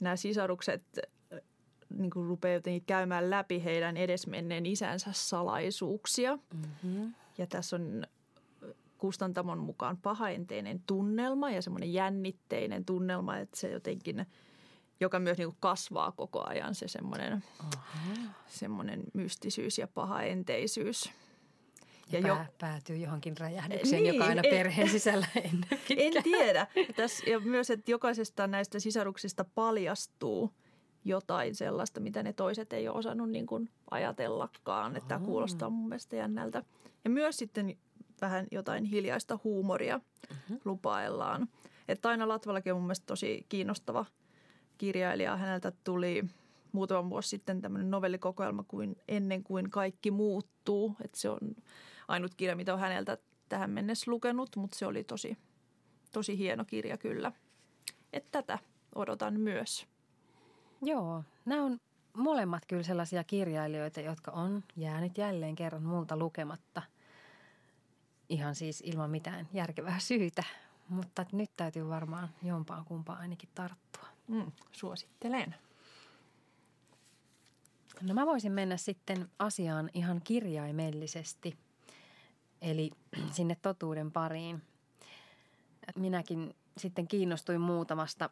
nämä 0.00 0.16
sisarukset 0.16 0.82
niin 1.98 2.10
kuin 2.10 2.26
rupeaa 2.26 2.54
jotenkin 2.54 2.84
käymään 2.86 3.30
läpi 3.30 3.64
heidän 3.64 3.96
edesmenneen 3.96 4.66
isänsä 4.66 5.10
salaisuuksia. 5.12 6.36
Mm-hmm. 6.36 7.14
Ja 7.38 7.46
tässä 7.46 7.76
on 7.76 8.06
kustantamon 8.98 9.58
mukaan 9.58 9.96
pahaenteinen 9.96 10.82
tunnelma 10.86 11.50
ja 11.50 11.62
semmoinen 11.62 11.92
jännitteinen 11.92 12.84
tunnelma, 12.84 13.36
että 13.36 13.56
se 13.56 13.70
jotenkin, 13.70 14.26
joka 15.00 15.18
myös 15.18 15.38
niin 15.38 15.48
kuin 15.48 15.56
kasvaa 15.60 16.12
koko 16.12 16.44
ajan 16.48 16.74
se 16.74 16.88
semmoinen, 16.88 17.44
semmoinen 18.48 19.02
mystisyys 19.14 19.78
ja 19.78 19.88
pahaenteisyys. 19.88 21.10
Ja, 22.12 22.18
ja 22.18 22.22
pää, 22.22 22.44
jo, 22.44 22.54
päätyy 22.58 22.96
johonkin 22.96 23.36
räjähdykseen, 23.38 24.02
niin, 24.02 24.14
joka 24.14 24.24
aina 24.24 24.42
en, 24.44 24.50
perheen 24.50 24.88
sisällä 24.88 25.26
ennen 25.44 25.80
En 25.96 26.22
tiedä. 26.22 26.66
Tässä, 26.96 27.30
ja 27.30 27.40
myös, 27.40 27.70
että 27.70 27.90
jokaisesta 27.90 28.46
näistä 28.46 28.78
sisaruksista 28.78 29.44
paljastuu 29.44 30.50
jotain 31.04 31.54
sellaista, 31.54 32.00
mitä 32.00 32.22
ne 32.22 32.32
toiset 32.32 32.72
ei 32.72 32.88
ole 32.88 32.98
osannut 32.98 33.30
niin 33.30 33.46
kuin 33.46 33.70
ajatellakaan. 33.90 34.96
Että 34.96 35.08
tämä 35.08 35.24
kuulostaa 35.24 35.70
mun 35.70 35.88
mielestä 35.88 36.16
jännältä. 36.16 36.62
Ja 37.04 37.10
myös 37.10 37.36
sitten 37.36 37.76
vähän 38.20 38.46
jotain 38.50 38.84
hiljaista 38.84 39.38
huumoria 39.44 39.98
mm-hmm. 39.98 40.60
lupaillaan. 40.64 41.48
Että 41.88 42.02
Taina 42.02 42.28
Latvallakin 42.28 42.72
on 42.72 42.78
mun 42.78 42.86
mielestä 42.86 43.06
tosi 43.06 43.46
kiinnostava 43.48 44.04
kirjailija. 44.80 45.36
Häneltä 45.36 45.72
tuli 45.84 46.24
muutama 46.72 47.10
vuosi 47.10 47.28
sitten 47.28 47.60
tämmöinen 47.60 47.90
novellikokoelma 47.90 48.64
kuin 48.68 48.96
Ennen 49.08 49.42
kuin 49.42 49.70
kaikki 49.70 50.10
muuttuu. 50.10 50.96
Että 51.04 51.18
se 51.18 51.30
on 51.30 51.38
ainut 52.08 52.34
kirja, 52.34 52.56
mitä 52.56 52.74
on 52.74 52.80
häneltä 52.80 53.18
tähän 53.48 53.70
mennessä 53.70 54.10
lukenut, 54.10 54.56
mutta 54.56 54.78
se 54.78 54.86
oli 54.86 55.04
tosi, 55.04 55.38
tosi 56.12 56.38
hieno 56.38 56.64
kirja 56.64 56.96
kyllä. 56.98 57.32
Että 58.12 58.42
tätä 58.42 58.58
odotan 58.94 59.40
myös. 59.40 59.86
Joo, 60.82 61.24
nämä 61.44 61.64
on 61.64 61.80
molemmat 62.16 62.62
kyllä 62.68 62.82
sellaisia 62.82 63.24
kirjailijoita, 63.24 64.00
jotka 64.00 64.30
on 64.30 64.64
jäänyt 64.76 65.18
jälleen 65.18 65.56
kerran 65.56 65.82
multa 65.82 66.16
lukematta– 66.16 66.82
ihan 68.30 68.54
siis 68.54 68.82
ilman 68.86 69.10
mitään 69.10 69.48
järkevää 69.52 69.98
syytä. 69.98 70.44
Mutta 70.88 71.26
nyt 71.32 71.50
täytyy 71.56 71.88
varmaan 71.88 72.28
jompaan 72.42 72.84
kumpaan 72.84 73.20
ainakin 73.20 73.48
tarttua. 73.54 74.08
Mm, 74.30 74.52
suosittelen. 74.72 75.54
No 78.02 78.14
mä 78.14 78.26
voisin 78.26 78.52
mennä 78.52 78.76
sitten 78.76 79.30
asiaan 79.38 79.90
ihan 79.94 80.20
kirjaimellisesti, 80.24 81.56
eli 82.62 82.90
sinne 83.36 83.56
totuuden 83.62 84.12
pariin. 84.12 84.62
Minäkin 85.96 86.54
sitten 86.76 87.08
kiinnostuin 87.08 87.60
muutamasta 87.60 88.30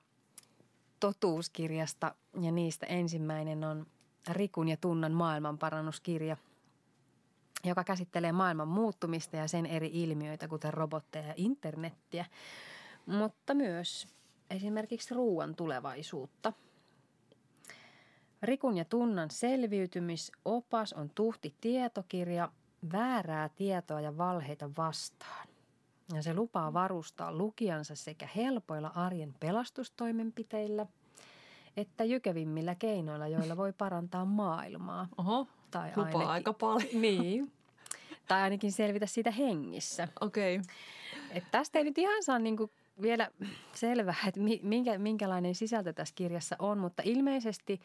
totuuskirjasta 1.00 2.14
ja 2.40 2.52
niistä 2.52 2.86
ensimmäinen 2.86 3.64
on 3.64 3.86
Rikun 4.30 4.68
ja 4.68 4.76
Tunnan 4.76 5.12
maailmanparannuskirja– 5.12 6.36
joka 7.64 7.84
käsittelee 7.84 8.32
maailman 8.32 8.68
muuttumista 8.68 9.36
ja 9.36 9.48
sen 9.48 9.66
eri 9.66 9.90
ilmiöitä, 9.92 10.48
kuten 10.48 10.74
robotteja 10.74 11.26
ja 11.26 11.34
internettiä, 11.36 12.26
mutta 13.06 13.54
myös 13.54 14.08
esimerkiksi 14.50 15.14
ruoan 15.14 15.54
tulevaisuutta. 15.54 16.52
Rikun 18.42 18.76
ja 18.76 18.84
Tunnan 18.84 19.30
selviytymisopas 19.30 20.92
on 20.92 21.10
tuhti 21.14 21.54
tietokirja 21.60 22.52
väärää 22.92 23.48
tietoa 23.48 24.00
ja 24.00 24.18
valheita 24.18 24.70
vastaan. 24.76 25.48
Ja 26.14 26.22
se 26.22 26.34
lupaa 26.34 26.72
varustaa 26.72 27.32
lukijansa 27.32 27.94
sekä 27.94 28.28
helpoilla 28.36 28.92
arjen 28.94 29.34
pelastustoimenpiteillä 29.40 30.86
että 31.80 32.04
jykevimmillä 32.04 32.74
keinoilla, 32.74 33.28
joilla 33.28 33.56
voi 33.56 33.72
parantaa 33.72 34.24
maailmaa. 34.24 35.08
Oho, 35.18 35.46
tai 35.70 35.88
Lupaa 35.88 36.04
ainakin, 36.04 36.28
aika 36.28 36.52
paljon. 36.52 37.02
Niin. 37.02 37.52
Tai 38.28 38.42
ainakin 38.42 38.72
selvitä 38.72 39.06
siitä 39.06 39.30
hengissä. 39.30 40.08
Okei. 40.20 40.56
Okay. 40.56 40.74
Et 41.30 41.44
tästä 41.50 41.78
ei 41.78 41.84
nyt 41.84 41.98
ihan 41.98 42.22
saa 42.22 42.38
niinku 42.38 42.70
vielä 43.02 43.30
selvää, 43.74 44.14
että 44.28 44.40
minkä, 44.62 44.98
minkälainen 44.98 45.54
sisältö 45.54 45.92
tässä 45.92 46.14
kirjassa 46.14 46.56
on, 46.58 46.78
mutta 46.78 47.02
ilmeisesti 47.06 47.80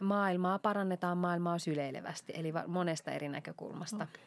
maailmaa 0.00 0.58
parannetaan 0.58 1.18
maailmaa 1.18 1.58
syleilevästi, 1.58 2.32
eli 2.36 2.52
monesta 2.66 3.10
eri 3.10 3.28
näkökulmasta. 3.28 4.04
Okay 4.04 4.22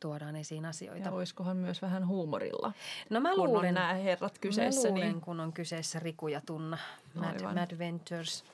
tuodaan 0.00 0.36
esiin 0.36 0.64
asioita. 0.66 1.08
Ja 1.08 1.12
olisikohan 1.12 1.56
myös 1.56 1.82
vähän 1.82 2.06
huumorilla, 2.06 2.72
no 3.10 3.20
mä 3.20 3.34
kun 3.34 3.48
luulen, 3.48 3.68
on 3.68 3.74
nämä 3.74 3.94
herrat 3.94 4.38
kyseessä. 4.38 4.88
Mä 4.88 4.94
luulen, 4.94 5.12
niin... 5.12 5.20
kun 5.20 5.40
on 5.40 5.52
kyseessä 5.52 5.98
Riku 5.98 6.28
ja 6.28 6.40
Tunna, 6.46 6.78
Mad, 7.14 7.54
Mad 7.54 7.78
Ventures, 7.78 8.44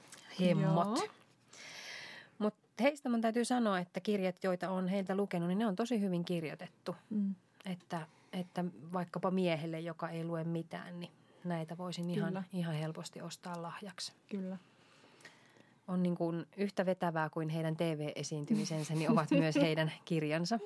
hemmot. 0.41 0.99
Joo 0.99 1.09
heistä 2.81 3.09
mun 3.09 3.21
täytyy 3.21 3.45
sanoa, 3.45 3.79
että 3.79 4.01
kirjat, 4.01 4.45
joita 4.45 4.71
on 4.71 4.89
heiltä 4.89 5.15
lukenut, 5.15 5.49
niin 5.49 5.59
ne 5.59 5.67
on 5.67 5.77
tosi 5.77 6.01
hyvin 6.01 6.25
kirjoitettu. 6.25 6.97
Mm. 7.11 7.35
Että, 7.67 8.07
että 8.33 8.65
vaikkapa 8.93 9.31
miehelle, 9.31 9.81
joka 9.81 10.09
ei 10.09 10.25
lue 10.25 10.45
mitään, 10.45 11.01
niin 11.01 11.13
näitä 11.45 11.79
voisin 11.79 12.11
ihan, 12.11 12.45
ihan 12.53 12.75
helposti 12.75 13.23
ostaa 13.23 13.63
lahjaksi. 13.63 14.13
Kyllä. 14.31 14.57
On 15.89 16.03
niin 16.03 16.17
kuin 16.17 16.47
yhtä 16.57 16.87
vetävää 16.87 17.31
kuin 17.31 17.49
heidän 17.49 17.77
TV-esiintymisensä, 17.77 18.95
niin 18.95 19.11
ovat 19.11 19.31
myös 19.31 19.55
heidän 19.67 19.93
kirjansa. 20.05 20.59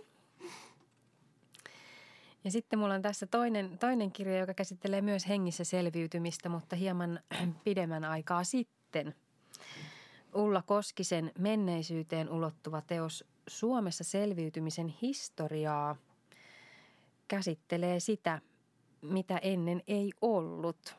Ja 2.45 2.51
sitten 2.51 2.79
mulla 2.79 2.95
on 2.95 3.03
tässä 3.03 3.27
toinen, 3.27 3.79
toinen 3.79 4.13
kirja, 4.13 4.39
joka 4.39 4.55
käsittelee 4.55 5.03
myös 5.03 5.29
hengissä 5.29 5.65
selviytymistä, 5.65 6.49
mutta 6.49 6.77
hieman 6.77 7.21
pidemmän 7.65 8.05
aikaa 8.05 8.45
sitten– 8.45 9.15
Ulla 10.35 10.63
Koskisen 10.63 11.33
menneisyyteen 11.39 12.31
ulottuva 12.31 12.81
teos 12.81 13.25
Suomessa 13.47 14.05
selviytymisen 14.05 14.89
historiaa 15.03 15.97
käsittelee 17.37 18.01
sitä, 18.01 18.41
mitä 19.03 19.39
ennen 19.39 19.83
ei 19.87 20.13
ollut. 20.21 20.97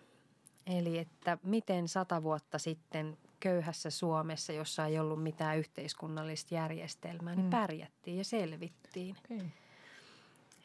Eli 0.67 0.97
että 0.97 1.37
miten 1.43 1.87
sata 1.87 2.23
vuotta 2.23 2.59
sitten 2.59 3.17
köyhässä 3.39 3.89
Suomessa, 3.89 4.53
jossa 4.53 4.85
ei 4.85 4.99
ollut 4.99 5.23
mitään 5.23 5.57
yhteiskunnallista 5.57 6.55
järjestelmää, 6.55 7.35
niin 7.35 7.45
mm. 7.45 7.49
pärjättiin 7.49 8.17
ja 8.17 8.23
selvittiin. 8.23 9.15
Okay. 9.25 9.47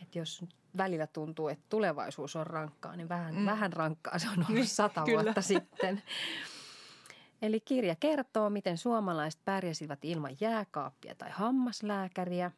Et 0.03 0.15
jos 0.15 0.45
välillä 0.77 1.07
tuntuu, 1.07 1.49
että 1.49 1.65
tulevaisuus 1.69 2.37
on 2.37 2.47
rankkaa, 2.47 2.97
niin 2.97 3.09
vähän, 3.09 3.35
mm. 3.35 3.47
vähän 3.47 3.73
rankkaa 3.73 4.19
se 4.19 4.29
on 4.29 4.35
ollut 4.35 4.49
niin, 4.49 4.67
sata 4.67 5.05
vuotta 5.07 5.43
sitten. 5.43 6.03
Eli 7.43 7.61
kirja 7.61 7.97
kertoo, 7.97 8.51
miten 8.51 8.79
suomalaiset 8.79 9.41
pärjäsivät 9.45 10.05
ilman 10.05 10.37
jääkaappia 10.41 11.15
tai 11.15 11.31
hammaslääkäriä 11.31 12.51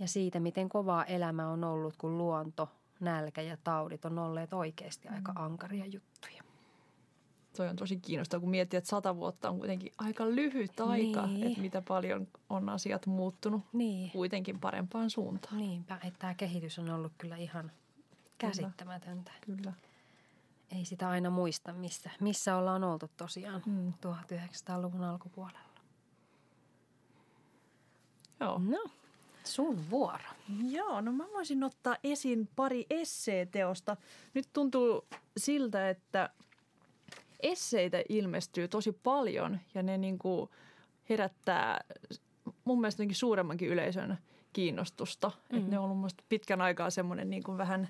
ja 0.00 0.08
siitä, 0.08 0.40
miten 0.40 0.68
kovaa 0.68 1.04
elämä 1.04 1.48
on 1.48 1.64
ollut, 1.64 1.96
kun 1.96 2.18
luonto, 2.18 2.68
nälkä 3.00 3.42
ja 3.42 3.56
taudit 3.64 4.04
on 4.04 4.18
olleet 4.18 4.52
oikeasti 4.52 5.08
aika 5.08 5.32
mm. 5.32 5.44
ankaria 5.44 5.86
juttuja. 5.86 6.42
Toi 7.56 7.68
on 7.68 7.76
tosi 7.76 7.96
kiinnostavaa, 7.96 8.40
kun 8.40 8.50
miettii, 8.50 8.76
että 8.78 8.90
sata 8.90 9.16
vuotta 9.16 9.50
on 9.50 9.58
kuitenkin 9.58 9.92
aika 9.98 10.26
lyhyt 10.26 10.80
aika, 10.80 11.26
niin. 11.26 11.46
että 11.46 11.60
mitä 11.60 11.82
paljon 11.88 12.28
on 12.50 12.68
asiat 12.68 13.06
muuttunut 13.06 13.62
niin. 13.72 14.10
kuitenkin 14.10 14.60
parempaan 14.60 15.10
suuntaan. 15.10 15.58
Niinpä, 15.58 15.98
että 16.04 16.18
tämä 16.18 16.34
kehitys 16.34 16.78
on 16.78 16.90
ollut 16.90 17.12
kyllä 17.18 17.36
ihan 17.36 17.72
käsittämätöntä. 18.38 19.32
Kyllä. 19.40 19.56
kyllä 19.56 19.72
ei 20.76 20.84
sitä 20.84 21.08
aina 21.08 21.30
muista, 21.30 21.72
missä, 21.72 22.10
missä 22.20 22.56
ollaan 22.56 22.84
oltu 22.84 23.10
tosiaan 23.16 23.62
mm. 23.66 23.92
1900-luvun 23.92 25.04
alkupuolella. 25.04 25.60
Joo. 28.40 28.58
No, 28.58 28.90
sun 29.44 29.90
vuoro. 29.90 30.24
Joo, 30.68 31.00
no 31.00 31.12
mä 31.12 31.24
voisin 31.32 31.64
ottaa 31.64 31.96
esiin 32.04 32.48
pari 32.56 32.86
esseeteosta. 32.90 33.96
Nyt 34.34 34.48
tuntuu 34.52 35.04
siltä, 35.36 35.90
että 35.90 36.30
esseitä 37.42 38.02
ilmestyy 38.08 38.68
tosi 38.68 38.92
paljon 38.92 39.58
ja 39.74 39.82
ne 39.82 39.98
niin 39.98 40.18
kuin 40.18 40.50
herättää 41.08 41.80
mun 42.64 42.80
mielestä 42.80 43.02
suuremmankin 43.12 43.68
yleisön 43.68 44.18
kiinnostusta. 44.52 45.30
Mm. 45.52 45.58
Että 45.58 45.70
ne 45.70 45.78
on 45.78 45.90
ollut 45.90 46.12
pitkän 46.28 46.60
aikaa 46.60 46.90
semmoinen 46.90 47.30
niin 47.30 47.42
kuin 47.42 47.58
vähän 47.58 47.88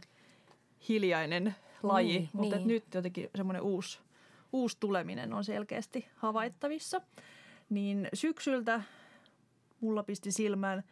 hiljainen 0.88 1.54
laji, 1.82 2.18
niin, 2.18 2.30
mutta 2.32 2.56
niin. 2.56 2.68
nyt 2.68 2.84
jotenkin 2.94 3.30
semmoinen 3.36 3.62
uusi, 3.62 3.98
uusi 4.52 4.76
tuleminen 4.80 5.32
on 5.32 5.44
selkeästi 5.44 6.08
havaittavissa. 6.16 7.00
Niin 7.70 8.08
syksyltä 8.14 8.82
mulla 9.80 10.02
pisti 10.02 10.32
silmään 10.32 10.84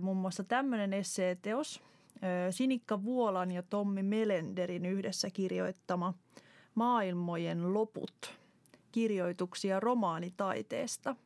muun 0.00 0.16
muassa 0.16 0.44
tämmöinen 0.44 0.92
esseeteos, 0.92 1.82
Sinikka 2.50 3.04
Vuolan 3.04 3.50
ja 3.50 3.62
Tommi 3.62 4.02
Melenderin 4.02 4.86
yhdessä 4.86 5.30
kirjoittama 5.30 6.14
Maailmojen 6.74 7.74
loput. 7.74 8.38
kirjoituksia 8.92 9.80
romaanitaiteesta. 9.80 11.16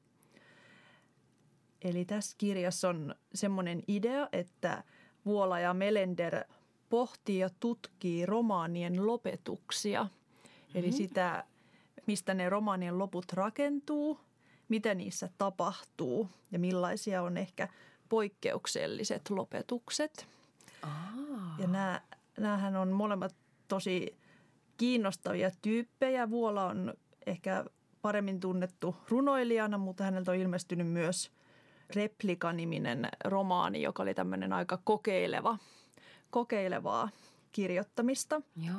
Eli 1.83 2.05
tässä 2.05 2.35
kirjassa 2.39 2.89
on 2.89 3.15
semmoinen 3.35 3.83
idea, 3.89 4.29
että 4.33 4.85
Vuola 5.27 5.61
ja 5.61 5.75
Melender 5.75 6.45
pohtii 6.89 7.39
ja 7.39 7.51
tutkii 7.61 8.27
romaanien 8.27 9.07
lopetuksia. 9.07 10.05
Mm-hmm. 10.05 10.75
Eli 10.75 10.93
sitä, 10.93 11.45
mistä 12.07 12.35
ne 12.35 12.49
romaanien 12.49 12.99
loput 12.99 13.33
rakentuu, 13.33 14.21
mitä 14.69 14.95
niissä 14.95 15.29
tapahtuu 15.39 16.29
ja 16.53 16.59
millaisia 16.59 17.23
on 17.23 17.37
ehkä 17.37 17.69
poikkeukselliset 18.09 19.31
lopetukset. 19.31 20.29
Aa. 20.83 21.13
Ja 21.59 21.67
nämä, 21.67 22.01
näähän 22.39 22.77
on 22.77 22.93
molemmat 22.93 23.35
tosi 23.69 24.19
kiinnostavia 24.77 25.51
tyyppejä. 25.63 26.31
Vuola 26.31 26.67
on 26.67 26.95
ehkä 27.27 27.65
paremmin 28.03 28.41
tunnettu 28.41 28.97
runoilijana, 29.09 29.79
mutta 29.79 30.05
häneltä 30.05 30.31
on 30.31 30.37
ilmestynyt 30.37 30.87
myös 30.87 31.31
Replika-niminen 31.95 33.09
romaani, 33.25 33.83
joka 33.83 34.03
oli 34.03 34.15
tämmöinen 34.15 34.53
aika 34.53 34.79
kokeileva, 34.85 35.59
kokeilevaa 36.31 37.09
kirjoittamista. 37.53 38.43
Joo. 38.57 38.77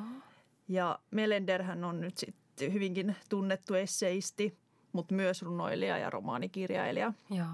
Ja 0.67 0.99
Melenderhän 1.11 1.83
on 1.83 2.01
nyt 2.01 2.17
sitten 2.17 2.73
hyvinkin 2.73 3.15
tunnettu 3.29 3.73
esseisti, 3.73 4.57
mutta 4.91 5.15
myös 5.15 5.41
runoilija 5.41 5.97
ja 5.97 6.09
romaanikirjailija. 6.09 7.13
Joo. 7.29 7.47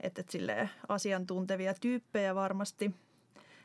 Että 0.00 0.20
et 0.20 0.28
silleen 0.28 0.70
asiantuntevia 0.88 1.74
tyyppejä 1.74 2.34
varmasti. 2.34 2.90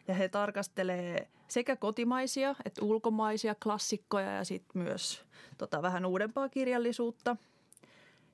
Ja 0.07 0.13
he 0.13 0.29
tarkastelee 0.29 1.27
sekä 1.47 1.75
kotimaisia 1.75 2.55
että 2.65 2.85
ulkomaisia 2.85 3.55
klassikkoja 3.55 4.35
ja 4.35 4.43
sitten 4.43 4.81
myös 4.81 5.25
tota, 5.57 5.81
vähän 5.81 6.05
uudempaa 6.05 6.49
kirjallisuutta. 6.49 7.37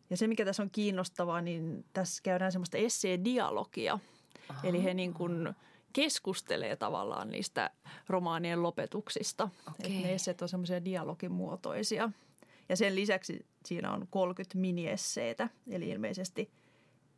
Ja 0.10 0.18
se, 0.18 0.28
mikä 0.28 0.46
tässä 0.46 0.64
on 0.64 0.70
kiinnostavaa, 0.70 1.42
niin 1.42 1.86
tässä 1.94 2.24
käydään 2.24 2.52
semmoista 2.52 2.78
essee-dialogia. 2.78 4.00
Eli 4.64 4.84
he 4.84 4.94
niin 4.94 5.14
kuin 5.14 5.56
keskustelee 5.94 6.76
tavallaan 6.76 7.30
niistä 7.30 7.72
romaanien 8.08 8.64
lopetuksista. 8.64 9.50
Et 9.84 9.92
ne 9.92 10.14
esseet 10.14 10.42
on 10.42 10.50
semmoisia 10.50 10.86
dialogimuotoisia. 10.86 12.10
Ja 12.70 12.78
sen 12.78 12.96
lisäksi 12.96 13.46
siinä 13.66 13.92
on 13.92 14.08
30 14.10 14.58
miniesseitä, 14.58 15.50
eli 15.70 15.90
ilmeisesti 15.90 16.52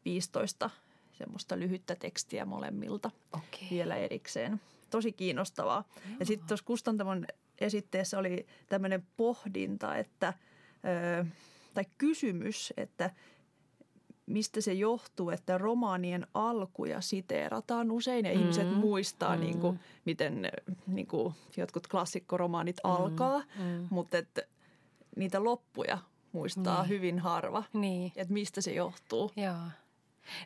15 0.06 0.70
semmoista 1.12 1.60
lyhyttä 1.60 1.96
tekstiä 1.96 2.46
molemmilta 2.46 3.12
Okei. 3.34 3.68
vielä 3.72 3.96
erikseen. 3.96 4.62
Tosi 4.90 5.12
kiinnostavaa. 5.12 5.84
Ja 6.20 6.26
sitten 6.26 6.48
tuossa 6.48 6.66
Kustantamon 6.66 7.26
esitteessä 7.62 8.20
oli 8.20 8.46
tämmöinen 8.70 9.04
pohdinta, 9.18 9.96
että, 9.96 10.34
ö, 11.22 11.26
tai 11.74 11.86
kysymys, 11.98 12.74
että 12.78 13.12
mistä 14.26 14.62
se 14.62 14.74
johtuu, 14.74 15.30
että 15.30 15.58
romaanien 15.58 16.28
alkuja 16.34 17.02
siteerataan 17.02 17.92
usein 17.92 18.26
ja 18.26 18.34
mm. 18.34 18.40
ihmiset 18.42 18.74
muistaa, 18.76 19.36
mm. 19.36 19.42
niin 19.42 19.60
kuin, 19.60 19.80
miten 20.06 20.52
niin 20.88 21.08
kuin, 21.08 21.34
jotkut 21.58 21.88
klassikkoromaanit 21.88 22.78
mm. 22.84 22.90
alkaa, 22.90 23.40
mm. 23.40 23.88
mutta 23.90 24.18
että 24.18 24.42
niitä 25.16 25.44
loppuja 25.44 25.98
muistaa 26.32 26.82
Niin. 26.82 26.90
hyvin 26.90 27.20
harva. 27.20 27.64
Niin. 27.74 28.12
Että 28.16 28.34
mistä 28.34 28.62
se 28.62 28.74
johtuu. 28.74 29.32
Joo. 29.36 29.56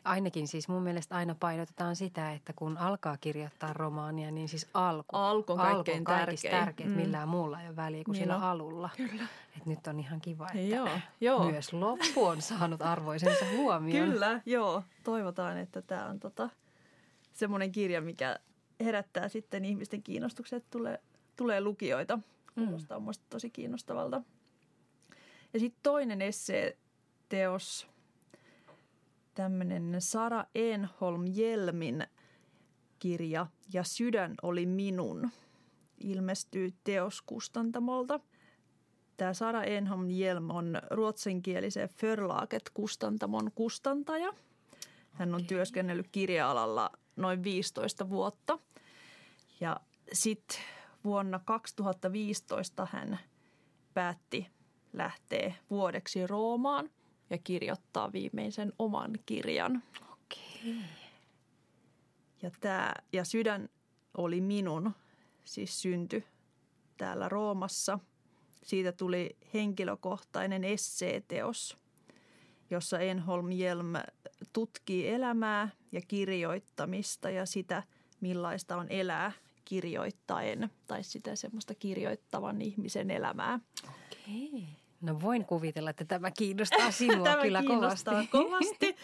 Ainakin 0.04 0.48
siis 0.48 0.68
mun 0.68 0.82
mielestä 0.82 1.14
aina 1.14 1.34
painotetaan 1.40 1.96
sitä, 1.96 2.32
että 2.32 2.52
kun 2.52 2.78
alkaa 2.78 3.16
kirjoittaa 3.16 3.72
romaania, 3.72 4.30
niin 4.30 4.48
siis 4.48 4.68
alku. 4.74 5.16
Alku 5.16 5.52
on 5.52 5.58
kaikkein 5.58 5.98
alku 5.98 6.10
on 6.12 6.16
kaikista 6.16 6.48
tärkein. 6.48 6.64
tärkein. 6.66 6.90
Mm. 6.90 6.96
Millään 6.96 7.28
muulla 7.28 7.60
ei 7.60 7.68
ole 7.68 7.76
väliä 7.76 8.04
kuin 8.04 8.12
Niin 8.12 8.22
sillä 8.22 8.36
on. 8.36 8.42
alulla. 8.42 8.90
Kyllä. 8.96 9.26
Et 9.56 9.66
nyt 9.66 9.86
on 9.86 10.00
ihan 10.00 10.20
kiva, 10.20 10.46
että 10.46 10.60
Joo, 10.60 10.88
joo. 11.20 11.50
myös 11.50 11.72
loppu 11.72 12.24
on 12.24 12.42
saanut 12.42 12.82
arvoisensa 12.82 13.44
huomioon. 13.56 14.10
Kyllä, 14.10 14.40
joo. 14.46 14.82
Toivotaan, 15.04 15.58
että 15.58 15.82
tämä 15.82 16.06
on 16.06 16.20
tota, 16.20 16.50
semmoinen 17.32 17.72
kirja, 17.72 18.00
mikä 18.00 18.38
herättää 18.84 19.28
sitten 19.28 19.64
ihmisten 19.64 20.02
kiinnostuksen, 20.02 20.56
että 20.56 20.68
tulee, 20.70 21.00
tulee 21.36 21.60
lukijoita. 21.60 22.18
Kuulostaa 22.54 23.00
mm. 23.00 23.06
tosi 23.30 23.50
kiinnostavalta. 23.50 24.22
Ja 25.54 25.60
sitten 25.60 25.80
toinen 25.82 26.22
essee-teos, 26.22 27.88
tämmöinen 29.34 29.96
Sara 29.98 30.44
Enholm 30.54 31.24
Jelmin 31.34 32.06
kirja 32.98 33.46
Ja 33.72 33.84
sydän 33.84 34.34
oli 34.42 34.66
minun, 34.66 35.30
ilmestyy 35.98 36.74
teoskustantamolta. 36.84 38.20
Tämä 39.16 39.34
Sara 39.34 39.62
Enholm 39.62 40.08
Hjelm 40.08 40.50
on 40.50 40.78
ruotsinkielisen 40.90 41.88
Förlaget-kustantamon 41.88 43.50
kustantaja. 43.54 44.32
Hän 45.12 45.34
on 45.34 45.44
työskennellyt 45.46 46.08
kirja-alalla 46.12 46.90
noin 47.16 47.44
15 47.44 48.10
vuotta. 48.10 48.58
Ja 49.60 49.80
sitten 50.12 50.58
vuonna 51.04 51.40
2015 51.44 52.86
hän 52.90 53.18
päätti 53.94 54.46
lähteä 54.92 55.54
vuodeksi 55.70 56.26
Roomaan 56.26 56.90
ja 57.30 57.38
kirjoittaa 57.38 58.12
viimeisen 58.12 58.72
oman 58.78 59.18
kirjan. 59.26 59.82
Okei. 60.12 60.76
Ja, 62.42 62.50
tämä, 62.60 62.94
ja 63.12 63.24
sydän 63.24 63.68
oli 64.16 64.40
minun, 64.40 64.92
siis 65.44 65.82
synty 65.82 66.24
täällä 66.96 67.28
Roomassa. 67.28 67.98
Siitä 68.62 68.92
tuli 68.92 69.36
henkilökohtainen 69.54 70.64
esseeteos, 70.64 71.76
jossa 72.70 72.98
Enholm 72.98 73.48
Hjelm 73.48 73.92
tutkii 74.52 75.08
elämää 75.08 75.68
ja 75.92 76.00
kirjoittamista 76.08 77.30
ja 77.30 77.46
sitä, 77.46 77.82
millaista 78.20 78.76
on 78.76 78.86
elää 78.90 79.32
kirjoittaen 79.64 80.70
tai 80.86 81.02
sitä 81.02 81.36
semmoista 81.36 81.74
kirjoittavan 81.74 82.62
ihmisen 82.62 83.10
elämää. 83.10 83.60
Okei. 83.84 84.83
No 85.04 85.20
voin 85.20 85.44
kuvitella, 85.44 85.90
että 85.90 86.04
tämä 86.04 86.30
kiinnostaa 86.30 86.90
sinua 87.00 87.24
Tämä 87.24 87.42
kyllä 87.42 87.62
kiinnostaa 87.62 88.24
kovasti. 88.30 88.92
kovasti. 88.92 88.96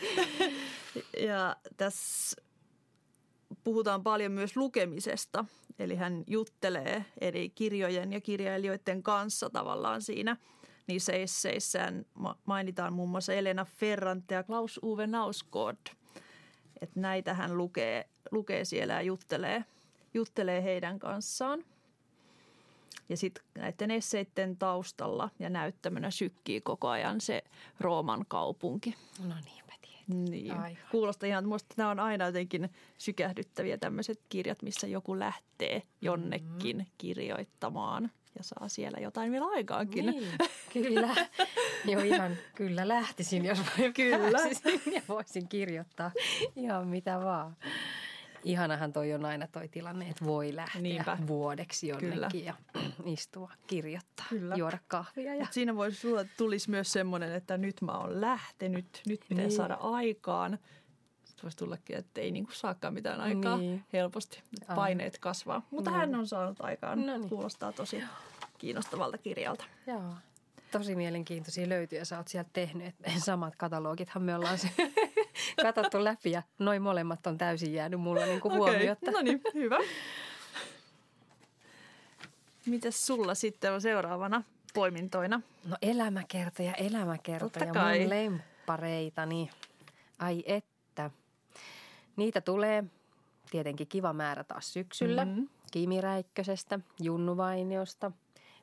ja 1.29 1.57
tässä 1.77 2.43
puhutaan 3.65 4.03
paljon 4.03 4.33
myös 4.33 4.57
lukemisesta. 4.57 5.45
Eli 5.79 5.97
hän 5.97 6.25
juttelee 6.27 7.05
eri 7.21 7.51
kirjojen 7.51 8.13
ja 8.13 8.21
kirjailijoiden 8.21 9.03
kanssa 9.03 9.51
tavallaan 9.51 10.03
siinä 10.03 10.37
niissä 10.87 11.13
esseissään. 11.13 12.05
Ma- 12.15 12.39
Mainitaan 12.45 12.93
muun 12.93 13.09
muassa 13.09 13.33
Elena 13.35 13.65
Ferrante 13.65 14.35
ja 14.35 14.43
Klaus 14.43 14.81
Uwe 14.83 15.07
Nausgård. 15.07 15.95
Että 16.81 17.01
näitä 17.01 17.35
hän 17.35 17.57
lukee, 17.59 18.09
lukee 18.31 18.65
siellä 18.65 18.95
ja 18.95 19.03
juttelee, 19.03 19.65
juttelee 20.15 20.63
heidän 20.63 20.99
kanssaan. 20.99 21.65
Ja 23.11 23.17
sitten 23.17 23.45
näiden 23.55 23.91
esseiden 23.91 24.57
taustalla 24.57 25.31
ja 25.39 25.51
näyttämönä 25.51 26.11
sykkii 26.11 26.61
koko 26.61 26.89
ajan 26.89 27.21
se 27.21 27.45
Rooman 27.81 28.25
kaupunki. 28.29 28.95
No 29.29 29.35
niinpä 29.45 29.73
tietenkin. 29.83 30.25
Niin. 30.25 30.53
Aivan. 30.53 30.77
Kuulostaa 30.91 31.27
ihan, 31.27 31.49
musta 31.49 31.75
nämä 31.77 31.91
on 31.91 32.01
aina 32.01 32.27
jotenkin 32.27 32.71
sykähdyttäviä 32.99 33.79
tämmöiset 33.79 34.21
kirjat, 34.29 34.63
missä 34.63 34.87
joku 34.87 35.19
lähtee 35.19 35.83
jonnekin 36.01 36.77
mm-hmm. 36.77 36.93
kirjoittamaan 36.99 38.11
ja 38.39 38.43
saa 38.43 38.69
siellä 38.69 38.99
jotain 38.99 39.33
vielä 39.33 39.47
aikaankin. 39.47 40.07
Niin, 40.07 40.29
kyllä. 40.73 41.17
Joo, 41.85 42.03
ihan 42.03 42.37
kyllä 42.55 42.89
lähtisin, 42.89 43.45
jos 43.45 43.59
Kyllä. 43.95 44.31
pääsisin 44.33 44.93
ja 44.95 45.03
voisin 45.09 45.49
kirjoittaa 45.49 46.11
ihan 46.57 46.89
mitä 46.89 47.21
vaan. 47.21 47.57
Ihanahan 48.45 48.93
toi 48.93 49.13
on 49.15 49.25
aina 49.25 49.47
toi 49.47 49.69
tilanne, 49.69 50.09
että 50.09 50.25
voi 50.25 50.57
lähteä 50.57 50.83
Niinpä. 50.83 51.19
vuodeksi 51.27 51.89
jonnekin 51.89 52.45
ja 52.45 52.55
istua, 53.05 53.53
kirjoittaa, 53.67 54.27
Kyllä. 54.29 54.55
juoda 54.57 54.79
kahvia. 54.89 55.35
Ja... 55.35 55.47
Siinä 55.51 55.77
voisi 55.77 56.01
sulla 56.01 56.25
tulisi 56.37 56.71
myös 56.71 56.93
semmoinen, 56.93 57.33
että 57.35 57.59
nyt 57.59 57.81
mä 57.83 57.93
oon 57.99 58.21
lähtenyt, 58.21 59.03
nyt 59.07 59.21
pitää 59.29 59.45
Niin. 59.45 59.57
saada 59.57 59.75
aikaan. 59.75 60.59
Sitten 61.25 61.43
voisi 61.43 61.57
tullakin, 61.57 61.97
että 61.97 62.21
ei 62.21 62.31
niinku 62.31 62.53
saakaan 62.53 62.95
mitään 62.95 63.21
aikaa 63.21 63.57
Niin. 63.57 63.85
helposti. 63.93 64.43
että. 64.63 64.75
Paineet 64.75 65.19
kasvaa. 65.19 65.67
Mutta 65.71 65.91
Niin. 65.91 66.01
hän 66.01 66.15
on 66.15 66.27
saanut 66.27 66.61
aikaan. 66.61 67.07
No 67.07 67.17
niin. 67.19 67.29
Kuulostaa 67.29 67.73
tosi 67.73 68.03
kiinnostavalta 68.59 69.19
kirjalta. 69.19 69.65
Joo. 69.87 70.03
Tosi 70.73 70.95
mielenkiintoisia 70.97 71.69
löytyjä 71.69 72.05
sä 72.05 72.19
oot 72.19 72.29
sieltä 72.29 72.51
tehnyt. 72.53 72.87
Et 72.87 73.13
samat 73.25 73.57
katalogithan 73.57 74.23
me 74.23 74.37
ollaan 74.37 74.59
se 74.59 74.71
katsottu 75.63 76.05
läpi 76.05 76.31
ja 76.31 76.43
noin 76.59 76.83
molemmat 76.83 77.27
on 77.27 77.39
täysin 77.39 77.75
jäänyt 77.75 78.01
mulla 78.01 78.27
niinku 78.27 78.51
huomiotta. 78.51 79.11
No 79.11 79.21
niin, 79.21 79.41
hyvä. 79.55 79.79
Mitäs 82.67 83.07
sulla 83.07 83.35
sitten 83.35 83.73
on 83.73 83.81
seuraavana 83.81 84.43
poimintoina? 84.75 85.41
No 85.69 85.77
elämäkertoja, 85.83 86.73
elämäkertoja, 86.75 87.67
Totta 87.67 87.81
kai. 87.81 87.99
mun 87.99 88.11
lemppareitani. 88.11 89.51
Ai 90.19 90.43
että. 90.47 91.11
Niitä 92.17 92.41
tulee 92.41 92.85
tietenkin 93.51 93.87
kiva 93.87 94.13
määrä 94.13 94.45
taas 94.45 94.73
syksyllä. 94.73 95.25
Mhm. 95.25 95.35
Mm-hmm. 95.35 95.49
Kimi 95.73 96.01
Räikkösestä, 96.01 96.81
Junnu 97.01 97.37
Vainiosta, 97.37 98.13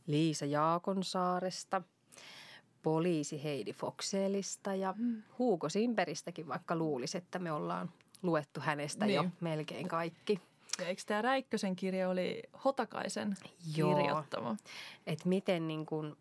Liisa 0.07 0.45
Jaakonsaaresta, 0.45 1.81
poliisi 2.83 3.43
Heidi 3.43 3.73
Foxelista 3.73 4.75
ja 4.75 4.93
mm. 4.97 5.23
Hugo 5.39 5.69
Simperistäkin, 5.69 6.47
vaikka 6.47 6.75
luulisi, 6.75 7.17
että 7.17 7.39
me 7.39 7.51
ollaan 7.51 7.91
luettu 8.21 8.59
hänestä 8.59 9.05
niin. 9.05 9.15
jo 9.15 9.25
melkein 9.39 9.87
kaikki. 9.87 10.41
Ja 10.79 10.87
eikö 10.87 11.01
tämä 11.05 11.21
Räikkösen 11.21 11.75
kirja 11.75 12.09
oli 12.09 12.43
Hotakaisen 12.65 13.37
Joo. 13.75 13.95
kirjoittama? 13.95 14.55
Että 15.07 15.29
miten 15.29 15.67
niin 15.67 15.85
kuin 15.85 16.15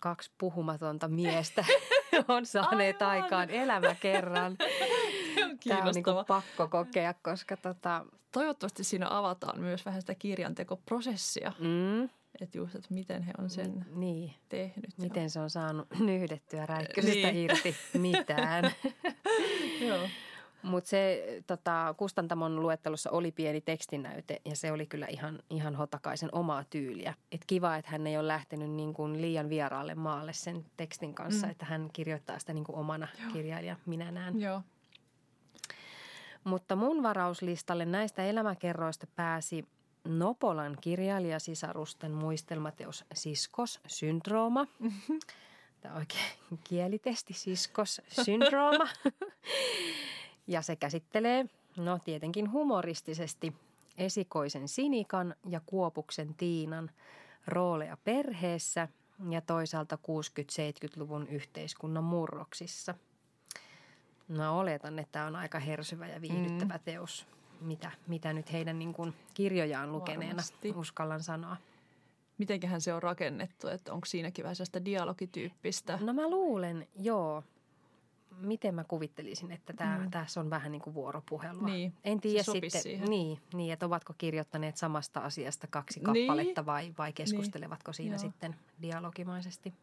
kaksi 0.00 0.30
puhumatonta 0.38 1.08
miestä 1.08 1.64
on 2.28 2.46
saaneet 2.46 3.02
Aivan. 3.02 3.22
aikaan 3.22 3.50
elämä 3.50 3.94
kerran. 3.94 4.56
Tämä 5.68 5.84
on 5.84 5.94
niin 5.94 6.04
kuin 6.04 6.26
pakko 6.28 6.68
kokea, 6.68 7.14
koska 7.14 7.56
tota... 7.56 8.06
Toivottavasti 8.32 8.84
siinä 8.84 9.06
avataan 9.10 9.60
myös 9.60 9.86
vähän 9.86 10.00
sitä 10.00 10.14
kirjantekoprosessia. 10.14 11.52
Mm. 11.58 12.08
Että 12.40 12.58
just, 12.58 12.74
että 12.74 12.94
miten 12.94 13.22
he 13.22 13.32
on 13.38 13.50
sen 13.50 13.86
niin. 13.94 14.34
tehnyt. 14.48 14.98
Miten 14.98 15.30
se 15.30 15.40
on 15.40 15.50
saanut 15.50 15.86
nyhdettyä 16.00 16.66
räikkösestä 16.66 17.32
niin. 17.32 17.36
irti 17.36 17.76
mitään. 17.98 18.64
Joo. 19.88 20.08
Mutta 20.62 20.90
se 20.90 21.24
tota, 21.46 21.94
Kustantamon 21.96 22.60
luettelossa 22.62 23.10
oli 23.10 23.32
pieni 23.32 23.60
tekstinäyte 23.60 24.40
ja 24.44 24.56
se 24.56 24.72
oli 24.72 24.86
kyllä 24.86 25.06
ihan, 25.06 25.38
ihan 25.50 25.74
Hotakaisen 25.74 26.28
omaa 26.32 26.64
tyyliä. 26.64 27.14
Et 27.32 27.40
kiva, 27.46 27.76
että 27.76 27.90
hän 27.90 28.06
ei 28.06 28.18
ole 28.18 28.28
lähtenyt 28.28 28.70
niin 28.70 28.94
kuin 28.94 29.20
liian 29.20 29.48
vieraalle 29.48 29.94
maalle 29.94 30.32
sen 30.32 30.66
tekstin 30.76 31.14
kanssa, 31.14 31.46
mm. 31.46 31.50
että 31.50 31.64
hän 31.64 31.88
kirjoittaa 31.92 32.38
sitä 32.38 32.52
niin 32.52 32.64
kuin 32.64 32.76
omana 32.76 33.08
Joo. 33.22 33.32
kirjailija 33.32 33.76
minä 33.86 34.10
näen. 34.10 34.40
Joo. 34.40 34.62
Mutta 36.44 36.76
mun 36.76 37.02
varauslistalle 37.02 37.84
näistä 37.84 38.24
elämäkerroista 38.24 39.06
pääsi 39.16 39.64
Nopolan 40.04 40.76
kirjailijasisarusten 40.80 42.12
muistelmateos 42.12 43.04
Siskos 43.14 43.80
syndrooma. 43.86 44.66
Tämä 45.80 45.94
on 45.94 46.00
oikein 46.00 46.60
kielitesti, 46.64 47.32
Siskos 47.32 48.00
syndrooma. 48.08 48.88
Ja 50.46 50.62
se 50.62 50.76
käsittelee, 50.76 51.46
no 51.76 51.98
tietenkin 52.04 52.52
humoristisesti, 52.52 53.54
esikoisen 53.98 54.68
Sinikan 54.68 55.34
ja 55.48 55.60
Kuopuksen 55.66 56.34
Tiinan 56.34 56.90
rooleja 57.46 57.96
perheessä 58.04 58.88
ja 59.30 59.40
toisaalta 59.40 59.98
60-70-luvun 60.02 61.28
yhteiskunnan 61.28 62.04
murroksissa. 62.04 62.94
No 64.28 64.58
oletan, 64.58 64.98
että 64.98 65.12
tämä 65.12 65.26
on 65.26 65.36
aika 65.36 65.58
hersyvä 65.58 66.06
ja 66.06 66.20
viihdyttävä 66.20 66.74
mm. 66.74 66.80
teos, 66.84 67.26
mitä, 67.60 67.90
mitä 68.06 68.32
nyt 68.32 68.52
heidän 68.52 68.78
niin 68.78 68.92
kuin 68.92 69.14
kirjojaan 69.34 69.92
lukeneena 69.92 70.26
Varmasti. 70.26 70.72
uskallan 70.76 71.22
sanoa. 71.22 71.56
Mitenköhän 72.38 72.80
se 72.80 72.94
on 72.94 73.02
rakennettu, 73.02 73.68
että 73.68 73.92
onko 73.92 74.06
siinäkin 74.06 74.42
vähän 74.42 74.56
sellaista 74.56 74.84
dialogityyppistä? 74.84 75.98
No 76.02 76.12
mä 76.12 76.30
luulen, 76.30 76.88
joo 77.00 77.42
miten 78.40 78.74
mä 78.74 78.84
kuvittelisin, 78.84 79.52
että 79.52 79.72
tämä, 79.72 79.98
mm. 79.98 80.10
tässä 80.10 80.40
on 80.40 80.50
vähän 80.50 80.72
niin 80.72 80.82
kuin 80.82 80.94
vuoropuhelua. 80.94 81.68
Niin, 81.68 81.92
en 82.04 82.20
tiedä 82.20 82.42
sitten, 82.42 82.82
siihen. 82.82 83.08
Niin, 83.08 83.38
niin, 83.54 83.72
että 83.72 83.86
ovatko 83.86 84.14
kirjoittaneet 84.18 84.76
samasta 84.76 85.20
asiasta 85.20 85.66
kaksi 85.70 86.00
kappaletta 86.00 86.60
niin. 86.60 86.66
vai, 86.66 86.94
vai 86.98 87.12
keskustelevatko 87.12 87.90
niin. 87.90 87.94
siinä 87.94 88.14
Joo. 88.14 88.18
sitten 88.18 88.56
dialogimaisesti. 88.82 89.74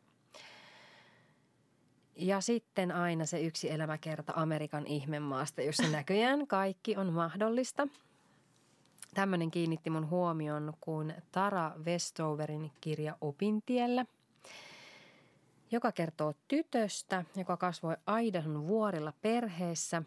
Ja 2.15 2.41
sitten 2.41 2.91
aina 2.91 3.25
se 3.25 3.41
yksi 3.41 3.71
elämäkerta 3.71 4.34
Amerikan 4.36 4.88
ihmemaasta, 4.88 5.62
jossa 5.62 5.88
näköjään 5.88 6.47
kaikki 6.47 6.97
on 6.97 7.13
mahdollista. 7.13 7.88
Tämmöinen 9.13 9.51
kiinnitti 9.51 9.89
mun 9.89 10.10
huomion, 10.10 10.73
kun 10.82 11.13
Tara 11.32 11.71
Westoverin 11.86 12.71
kirja 12.82 13.17
Opintiellä– 13.21 14.06
joka 15.71 15.91
kertoo 15.91 16.34
tytöstä, 16.47 17.25
joka 17.36 17.58
kasvoi 17.58 17.97
Aidahon 18.06 18.67
vuorilla 18.67 19.13
perheessä, 19.21 20.04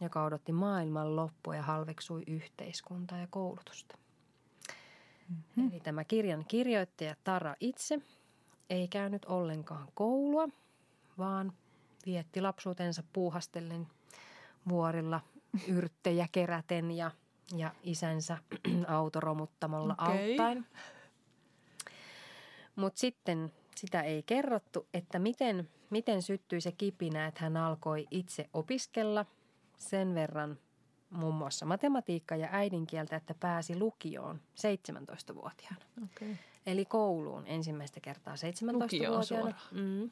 joka 0.00 0.24
odotti 0.24 0.52
maailman 0.52 1.16
loppua 1.16 1.56
ja 1.56 1.62
halveksui 1.62 2.22
yhteiskuntaa 2.26 3.18
ja 3.18 3.26
koulutusta. 3.30 3.98
Mm-hmm. 5.28 5.70
Eli 5.70 5.80
tämä 5.80 6.04
kirjan 6.04 6.44
kirjoittaja 6.48 7.16
Tara 7.24 7.54
itse 7.60 8.00
ei 8.70 8.88
käynyt 8.88 9.24
ollenkaan 9.24 9.88
koulua, 9.94 10.48
vaan 11.18 11.52
vietti 12.06 12.40
lapsuutensa 12.40 13.02
puuhastellen 13.12 13.86
vuorilla 14.68 15.20
yrttejä 15.68 16.28
keräten 16.32 16.90
ja, 16.90 17.10
ja 17.56 17.70
isänsä 17.82 18.38
autoromuttamalla 18.88 19.92
okay. 19.92 20.30
auttaen. 20.30 20.66
Mutta 22.76 23.00
sitten 23.00 23.52
sitä 23.76 24.02
ei 24.02 24.22
kerrottu, 24.22 24.88
että 24.94 25.18
miten, 25.18 25.68
miten 25.90 26.22
syttyi 26.22 26.60
se 26.60 26.72
kipinä, 26.72 27.26
että 27.26 27.40
hän 27.40 27.56
alkoi 27.56 28.06
itse 28.10 28.50
opiskella 28.52 29.26
sen 29.76 30.14
verran 30.14 30.58
muun 31.10 31.34
muassa 31.34 31.66
matematiikkaa 31.66 32.38
ja 32.38 32.48
äidinkieltä, 32.52 33.16
että 33.16 33.34
pääsi 33.40 33.78
lukioon 33.78 34.40
17-vuotiaana. 34.60 35.84
Okay. 36.04 36.34
Eli 36.66 36.84
kouluun 36.84 37.46
ensimmäistä 37.46 38.00
kertaa 38.00 38.34
17-vuotiaana. 38.34 39.54
Mm. 39.70 40.10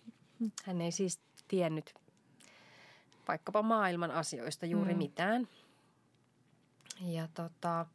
Hän 0.64 0.80
ei 0.80 0.92
siis 0.92 1.20
tiennyt 1.48 1.94
vaikkapa 3.28 3.62
maailman 3.62 4.11
asioista 4.11 4.66
juuri 4.66 4.92
mm. 4.92 4.98
mitään. 4.98 5.48
Ja 7.00 7.28
tota, 7.35 7.87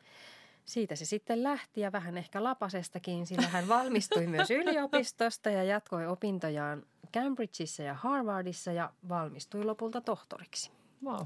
siitä 0.65 0.95
se 0.95 1.05
sitten 1.05 1.43
lähti 1.43 1.81
ja 1.81 1.91
vähän 1.91 2.17
ehkä 2.17 2.43
lapasestakin, 2.43 3.25
sillä 3.25 3.47
hän 3.47 3.67
valmistui 3.67 4.27
myös 4.37 4.51
yliopistosta 4.51 5.49
ja 5.49 5.63
jatkoi 5.63 6.07
opintojaan 6.07 6.83
Cambridgeissa 7.13 7.83
ja 7.83 7.93
Harvardissa 7.93 8.71
ja 8.71 8.93
valmistui 9.09 9.63
lopulta 9.63 10.01
tohtoriksi. 10.01 10.71
Wow. 11.05 11.21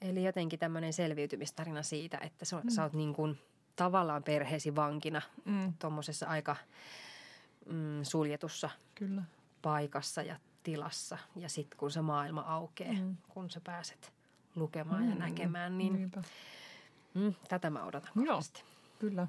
Eli 0.00 0.24
jotenkin 0.24 0.58
tämmöinen 0.58 0.92
selviytymistarina 0.92 1.82
siitä, 1.82 2.18
että 2.18 2.44
sä, 2.44 2.56
mm. 2.56 2.70
sä 2.70 2.82
oot 2.82 2.92
niin 2.92 3.14
kuin 3.14 3.38
tavallaan 3.76 4.22
perheesi 4.22 4.74
vankina 4.74 5.22
mm. 5.44 5.72
tuommoisessa 5.78 6.26
aika 6.26 6.56
mm, 7.66 8.02
suljetussa 8.02 8.70
Kyllä. 8.94 9.22
Paikassa 9.62 10.22
ja 10.22 10.36
tilassa. 10.62 11.18
Ja 11.36 11.48
sitten 11.48 11.78
kun 11.78 11.90
se 11.90 12.00
maailma 12.00 12.40
aukeaa, 12.40 12.92
mm. 12.92 13.16
kun 13.28 13.50
sä 13.50 13.60
pääset 13.64 14.12
lukemaan 14.54 15.02
mm. 15.02 15.10
ja 15.10 15.14
näkemään, 15.14 15.78
niin 15.78 15.92
Niinpä. 15.92 16.22
Mm, 17.14 17.34
tätä 17.48 17.70
mä 17.70 17.84
odotan 17.84 18.12
kovasti. 18.14 18.64
Kyllä. 18.98 19.26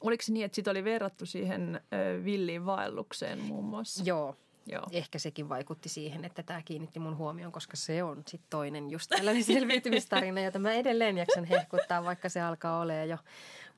Oliko 0.00 0.22
se 0.22 0.32
niin, 0.32 0.44
että 0.44 0.56
sitä 0.56 0.70
oli 0.70 0.84
verrattu 0.84 1.26
siihen 1.26 1.80
villiin 2.24 2.66
vaellukseen 2.66 3.40
muun 3.40 3.64
muassa? 3.64 4.04
Joo, 4.06 4.36
Joo. 4.66 4.86
Ehkä 4.90 5.18
sekin 5.18 5.48
vaikutti 5.48 5.88
siihen, 5.88 6.24
että 6.24 6.42
tämä 6.42 6.62
kiinnitti 6.62 6.98
mun 6.98 7.16
huomioon, 7.16 7.52
koska 7.52 7.76
se 7.76 8.02
on 8.02 8.22
sitten 8.26 8.50
toinen 8.50 8.90
just 8.90 9.08
tällainen 9.08 9.44
selviytymistarina, 9.54 10.40
jota 10.40 10.58
mä 10.58 10.72
edelleen 10.72 11.18
jaksan 11.18 11.44
hehkuttaa, 11.44 12.04
vaikka 12.04 12.28
se 12.28 12.40
alkaa 12.40 12.80
olemaan 12.80 13.08
jo 13.08 13.18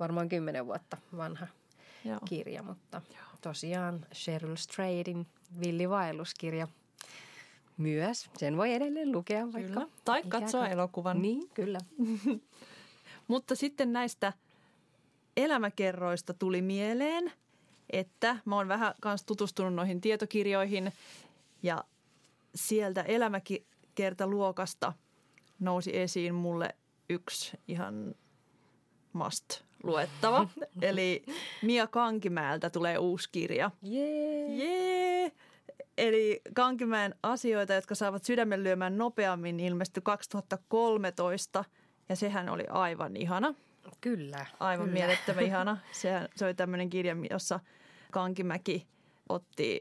varmaan 0.01 0.29
kymmenen 0.29 0.67
vuotta 0.67 0.97
vanha 1.17 1.47
Joo. 2.07 2.21
kirja. 2.25 2.63
Mutta 2.63 3.03
Joo. 3.11 3.21
tosiaan 3.41 4.07
Cheryl 4.15 4.57
Stradin 4.57 5.27
Villivaelluskirja 5.61 6.69
myös. 7.77 8.31
Sen 8.39 8.57
voi 8.57 8.73
edelleen 8.75 9.13
lukea 9.13 9.53
vaikka. 9.53 9.73
Kyllä. 9.81 9.87
Tai 10.05 10.23
katsoa 10.23 10.61
ikään. 10.61 10.73
elokuvan. 10.73 11.23
Niin, 11.23 11.49
kyllä. 11.55 11.79
Mutta 13.29 13.55
sitten 13.55 13.93
näistä 13.93 14.33
elämäkerroista 15.37 16.35
tuli 16.35 16.63
mieleen, 16.63 17.33
että 17.91 18.37
mä 18.45 18.57
oon 18.57 18.69
vähän 18.69 18.95
kanssa 19.01 19.27
tutustunut 19.27 19.75
noihin 19.75 20.01
tietokirjoihin 20.01 20.93
ja 21.63 21.85
sieltä 22.55 23.03
elämäkertaluokasta 23.03 24.93
nousi 25.59 25.97
esiin 25.97 26.35
mulle 26.35 26.75
yksi 27.09 27.59
ihan 27.69 28.15
must 29.13 29.66
luettava. 29.87 30.49
Eli 30.83 31.25
Mia 31.63 31.87
Kankimäeltä 31.87 32.71
tulee 32.71 32.99
uusi 32.99 33.29
kirja. 33.33 33.71
Jee! 33.83 34.47
Yeah. 34.49 35.33
Eli 35.99 36.41
Kankimäen 36.55 37.15
asioita, 37.23 37.75
jotka 37.75 37.95
saavat 37.95 38.25
sydämen 38.25 38.65
lyömään 38.65 38.99
nopeammin, 38.99 39.61
ilmestyi 39.61 40.03
2013 40.03 41.65
ja 42.09 42.17
sehän 42.17 42.49
oli 42.49 42.65
aivan 42.69 43.17
ihana. 43.17 43.55
Kyllä. 44.01 44.47
Aivan 44.61 44.87
kyllä. 44.87 44.99
mielettömän 44.99 45.45
ihana. 45.51 45.77
Se, 45.93 46.29
se 46.37 46.45
oli 46.45 46.55
tämmöinen 46.55 46.91
kirja, 46.91 47.17
jossa 47.31 47.61
Kankimäki 48.11 48.87
otti 49.29 49.81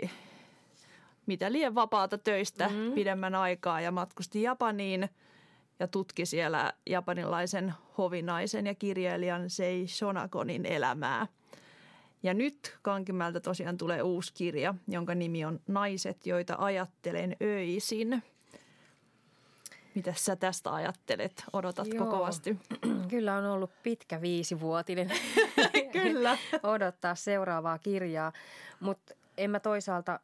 mitä 1.25 1.51
liian 1.51 1.75
vapaata 1.75 2.17
töistä 2.17 2.69
mm. 2.69 2.91
pidemmän 2.91 3.35
aikaa 3.35 3.81
ja 3.81 3.91
matkusti 3.91 4.41
Japaniin 4.41 5.09
ja 5.79 5.87
tutki 5.87 6.25
siellä 6.25 6.73
japanilaisen 6.85 7.73
hovinaisen 7.97 8.65
ja 8.65 8.75
kirjailijan 8.75 9.49
Sei 9.49 9.87
Shonakonin 9.87 10.65
elämää– 10.65 11.27
ja 12.25 12.33
nyt 12.33 12.77
Kankimältä 12.81 13.39
tosiaan 13.39 13.77
tulee 13.77 14.01
uusi 14.01 14.33
kirja, 14.33 14.75
jonka 14.87 15.15
nimi 15.15 15.45
on 15.45 15.59
Naiset, 15.67 16.25
joita 16.25 16.55
ajattelen 16.59 17.35
öisin. 17.41 18.23
Mitä 19.95 20.13
sä 20.17 20.35
tästä 20.35 20.73
ajattelet? 20.73 21.43
Odotatko 21.53 21.95
Joo. 21.95 22.05
kovasti? 22.05 22.57
Kyllä 23.09 23.35
on 23.35 23.45
ollut 23.45 23.71
pitkä 23.83 24.21
viisivuotinen 24.21 25.11
Kyllä. 25.91 26.37
odottaa 26.63 27.15
seuraavaa 27.15 27.77
kirjaa, 27.77 28.31
mutta 28.79 29.13
en 29.37 29.51
mä 29.51 29.59
toisaalta 29.59 30.19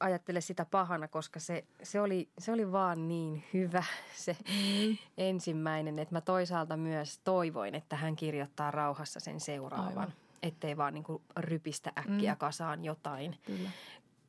ajattele 0.00 0.40
sitä 0.40 0.64
pahana, 0.64 1.08
koska 1.08 1.40
se, 1.40 1.64
se, 1.82 2.00
oli, 2.00 2.30
se 2.38 2.52
oli 2.52 2.72
vaan 2.72 3.08
niin 3.08 3.44
hyvä 3.54 3.84
se 4.24 4.36
mm. 4.48 4.96
ensimmäinen, 5.18 5.98
että 5.98 6.14
mä 6.14 6.20
toisaalta 6.20 6.76
myös 6.76 7.18
toivoin, 7.18 7.74
että 7.74 7.96
hän 7.96 8.16
kirjoittaa 8.16 8.70
rauhassa 8.70 9.20
sen 9.20 9.40
seuraavan. 9.40 9.88
Aivan. 9.88 10.12
Ettei 10.42 10.76
vaan 10.76 10.94
niin 10.94 11.04
kuin 11.04 11.22
rypistä 11.36 11.92
äkkiä 11.98 12.32
mm. 12.32 12.38
kasaan 12.38 12.84
jotain, 12.84 13.38
Kyllä. 13.46 13.70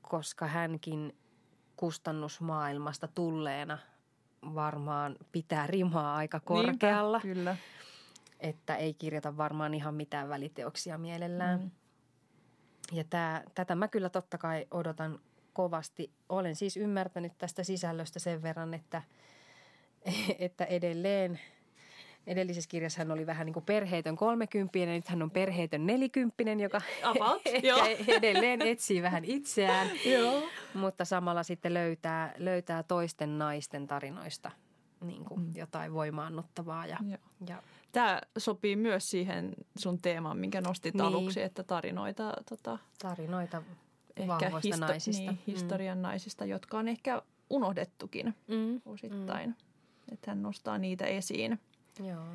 koska 0.02 0.48
hänkin 0.48 1.16
kustannusmaailmasta 1.76 3.08
tulleena 3.08 3.78
varmaan 4.42 5.16
pitää 5.32 5.68
rimaa 5.68 6.16
aika 6.16 6.40
korkealla. 6.40 7.18
Niinpä, 7.24 7.40
kyllä. 7.40 7.58
Että 8.40 8.76
ei 8.76 8.94
kirjoita 8.94 9.38
varmaan 9.38 9.74
ihan 9.74 9.96
mitään 9.96 10.30
väliteoksia 10.30 10.98
mielellään. 10.98 11.60
Mm. 11.60 11.72
Ja 12.92 13.04
tää, 13.04 13.44
tätä 13.56 13.76
mä 13.76 13.88
kyllä 13.88 14.10
totta 14.10 14.38
kai 14.38 14.68
odotan 14.72 15.20
kovasti. 15.54 16.12
Olen 16.30 16.56
siis 16.56 16.78
ymmärtänyt 16.78 17.34
tästä 17.38 17.64
sisällöstä 17.64 18.20
sen 18.20 18.42
verran, 18.42 18.74
että, 18.74 19.02
että 20.40 20.66
edelleen 20.66 21.40
edellisessä 22.28 22.70
kirjassa 22.70 23.00
hän 23.00 23.12
oli 23.12 23.26
vähän 23.26 23.46
niin 23.46 23.54
kuin 23.54 23.66
perheetön 23.66 24.16
kolmekymppinen, 24.16 24.96
nyt 24.96 25.08
hän 25.08 25.22
on 25.22 25.32
perheetön 25.32 25.86
nelikymppinen, 25.86 26.60
joka 26.60 26.82
About, 27.04 27.42
edelleen 28.18 28.62
etsii 28.62 29.02
vähän 29.02 29.26
itseään, 29.26 29.88
joo. 30.14 30.44
mutta 30.74 31.06
samalla 31.06 31.44
sitten 31.44 31.74
löytää, 31.74 32.34
löytää 32.38 32.84
toisten 32.84 33.38
naisten 33.38 33.88
tarinoista 33.88 34.52
niin 35.02 35.26
kuin 35.26 35.42
mm. 35.42 35.54
jotain 35.56 35.94
voimaannuttavaa. 35.94 36.86
Ja, 36.86 36.98
ja 37.48 37.64
Tämä 37.92 38.22
sopii 38.38 38.76
myös 38.76 39.12
siihen 39.12 39.54
sun 39.78 40.02
teemaan, 40.02 40.38
minkä 40.38 40.62
nostit 40.62 40.94
niin. 40.94 41.02
aluksi, 41.02 41.42
että 41.42 41.64
tarinoita... 41.64 42.34
Tota, 42.50 42.78
tarinoita 43.02 43.62
ehkä 44.16 44.50
histo- 44.50 44.80
naisista. 44.80 45.32
Niin, 45.32 45.40
historian 45.48 45.98
mm. 45.98 46.02
naisista, 46.02 46.46
jotka 46.46 46.78
on 46.78 46.88
ehkä 46.88 47.22
unohdettukin 47.50 48.36
mm. 48.48 48.82
osittain. 48.86 49.50
Mm. 49.50 50.14
Että 50.14 50.32
hän 50.32 50.42
nostaa 50.42 50.78
niitä 50.78 51.06
esiin. 51.06 51.60
Joo. 52.04 52.26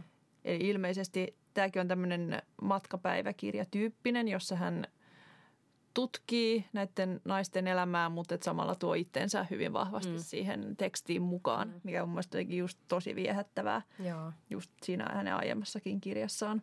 Eli 0.44 0.68
ilmeisesti 0.68 1.36
tämäkin 1.54 1.80
on 1.80 1.88
tämmöinen 1.88 2.42
matkapäiväkirjatyyppinen, 2.62 4.28
jossa 4.28 4.56
hän 4.56 4.86
tutkii 5.94 6.64
näiden 6.72 7.20
naisten 7.24 7.66
elämää, 7.66 8.08
mutta 8.08 8.34
et 8.34 8.42
samalla 8.42 8.74
tuo 8.74 8.94
itsensä 8.94 9.46
hyvin 9.50 9.72
vahvasti 9.72 10.12
mm. 10.12 10.18
siihen 10.18 10.76
tekstiin 10.76 11.22
mukaan, 11.22 11.68
mm. 11.68 11.80
mikä 11.84 12.02
on 12.02 12.08
mielestäni 12.08 12.56
just 12.56 12.78
tosi 12.88 13.14
viehättävää 13.14 13.82
Joo. 13.98 14.32
just 14.50 14.70
siinä 14.82 15.06
hänen 15.12 15.34
aiemmassakin 15.34 16.00
kirjassaan. 16.00 16.62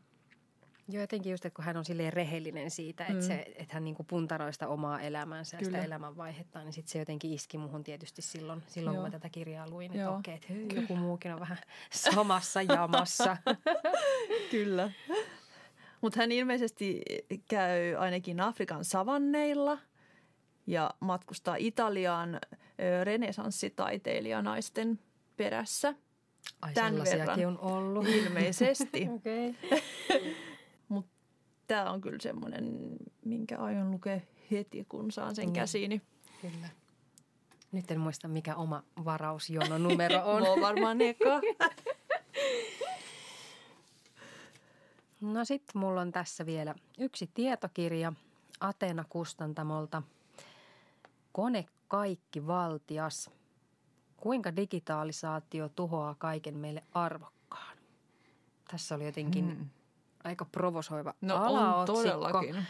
Joo, 0.87 1.01
jotenkin 1.01 1.31
just, 1.31 1.45
että 1.45 1.55
kun 1.55 1.65
hän 1.65 1.77
on 1.77 1.85
silleen 1.85 2.13
rehellinen 2.13 2.71
siitä, 2.71 3.03
että, 3.03 3.21
mm. 3.21 3.27
se, 3.27 3.53
että 3.55 3.73
hän 3.73 3.83
niinku 3.83 4.03
puntaroi 4.03 4.53
sitä 4.53 4.67
omaa 4.67 5.01
elämäänsä 5.01 5.57
ja 5.57 5.65
sitä 5.65 5.83
elämänvaihetta, 5.83 6.63
niin 6.63 6.73
sitten 6.73 6.91
se 6.91 6.99
jotenkin 6.99 7.33
iski 7.33 7.57
muhun 7.57 7.83
tietysti 7.83 8.21
silloin, 8.21 8.63
silloin 8.67 8.95
kun 8.95 9.05
mä 9.05 9.11
tätä 9.11 9.29
kirjaa 9.29 9.69
luin, 9.69 9.91
että 9.91 10.11
okei, 10.11 10.33
että 10.33 10.47
hei, 10.49 10.67
joku 10.75 10.95
muukin 10.95 11.33
on 11.33 11.39
vähän 11.39 11.57
samassa 11.91 12.61
jamassa. 12.61 13.37
Kyllä. 14.51 14.91
Mutta 16.01 16.19
hän 16.19 16.31
ilmeisesti 16.31 17.01
käy 17.47 17.95
ainakin 17.95 18.39
Afrikan 18.39 18.85
savanneilla 18.85 19.77
ja 20.67 20.91
matkustaa 20.99 21.55
Italiaan 21.55 22.39
renesanssitaiteilijanaisten 23.03 24.99
perässä. 25.37 25.95
Ai 26.61 26.73
Tämän 26.73 26.91
sellaisiakin 26.91 27.27
verran. 27.27 27.57
on 27.57 27.59
ollut. 27.59 28.07
Ilmeisesti. 28.07 29.07
okay. 29.15 29.53
tämä 31.67 31.91
on 31.91 32.01
kyllä 32.01 32.19
semmoinen, 32.21 32.73
minkä 33.25 33.57
aion 33.57 33.91
lukea 33.91 34.19
heti, 34.51 34.85
kun 34.89 35.11
saan 35.11 35.35
sen 35.35 35.47
mm. 35.47 35.53
käsiini. 35.53 36.01
Kyllä. 36.41 36.69
Nyt 37.71 37.91
en 37.91 37.99
muista, 37.99 38.27
mikä 38.27 38.55
oma 38.55 38.83
varausjono 39.05 39.77
numero 39.77 40.21
on. 40.31 40.43
Mulla 40.43 40.61
varmaan 40.61 41.01
eka. 41.01 41.41
no 45.21 45.45
sitten 45.45 45.81
mulla 45.81 46.01
on 46.01 46.11
tässä 46.11 46.45
vielä 46.45 46.75
yksi 46.99 47.29
tietokirja 47.33 48.13
Atena-kustantamolta. 48.59 50.01
Kone 51.31 51.65
kaikki 51.87 52.47
valtias. 52.47 53.29
Kuinka 54.17 54.55
digitalisaatio 54.55 55.69
tuhoaa 55.69 56.15
kaiken 56.15 56.57
meille 56.57 56.83
arvokkaan? 56.93 57.77
Tässä 58.71 58.95
oli 58.95 59.05
jotenkin 59.05 59.45
hmm 59.45 59.69
aika 60.23 60.45
provosoiva 60.45 61.13
no, 61.21 61.35
alaotsikko. 61.35 61.99
On 61.99 62.05
todellakin. 62.05 62.65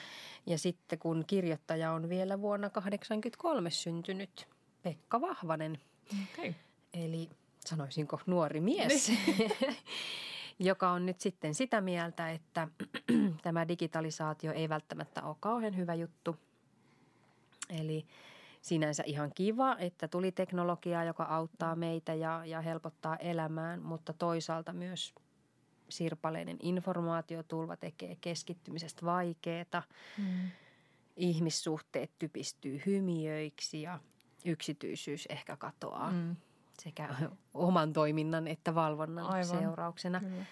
Ja 0.45 0.57
sitten 0.57 0.99
kun 0.99 1.23
kirjoittaja 1.27 1.91
on 1.91 2.09
vielä 2.09 2.41
vuonna 2.41 2.69
1983 2.69 3.69
syntynyt, 3.69 4.47
Pekka 4.81 5.21
Vahvanen. 5.21 5.79
Okay. 6.33 6.53
Eli 6.93 7.29
sanoisinko 7.65 8.19
nuori 8.25 8.59
mies, 8.59 9.09
niin. 9.09 9.51
joka 10.59 10.89
on 10.89 11.05
nyt 11.05 11.19
sitten 11.19 11.55
sitä 11.55 11.81
mieltä, 11.81 12.31
että 12.31 12.67
tämä 13.43 13.67
digitalisaatio 13.67 14.53
ei 14.53 14.69
välttämättä 14.69 15.23
ole 15.23 15.35
kauhean 15.39 15.77
hyvä 15.77 15.93
juttu. 15.93 16.35
Eli 17.69 18.05
sinänsä 18.61 19.03
ihan 19.05 19.31
kiva, 19.35 19.75
että 19.79 20.07
tuli 20.07 20.31
teknologiaa, 20.31 21.03
joka 21.03 21.23
auttaa 21.23 21.75
meitä 21.75 22.13
ja, 22.13 22.45
ja 22.45 22.61
helpottaa 22.61 23.15
elämään, 23.15 23.81
mutta 23.81 24.13
toisaalta 24.13 24.73
myös 24.73 25.13
sirpaleinen 25.89 26.57
informaatiotulva 26.59 27.77
tekee 27.77 28.17
keskittymisestä 28.21 29.05
vaikeaa. 29.05 29.83
Mm. 30.17 30.51
Ihmissuhteet 31.17 32.11
typistyy 32.19 32.81
hymiöiksi 32.85 33.81
ja 33.81 33.99
yksityisyys 34.45 35.25
ehkä 35.25 35.57
katoaa 35.57 36.11
mm. 36.11 36.35
sekä 36.79 37.09
oman 37.53 37.93
toiminnan 37.93 38.47
että 38.47 38.75
valvonnan 38.75 39.25
Aivan. 39.25 39.59
seurauksena. 39.59 40.19
Kyllä. 40.19 40.45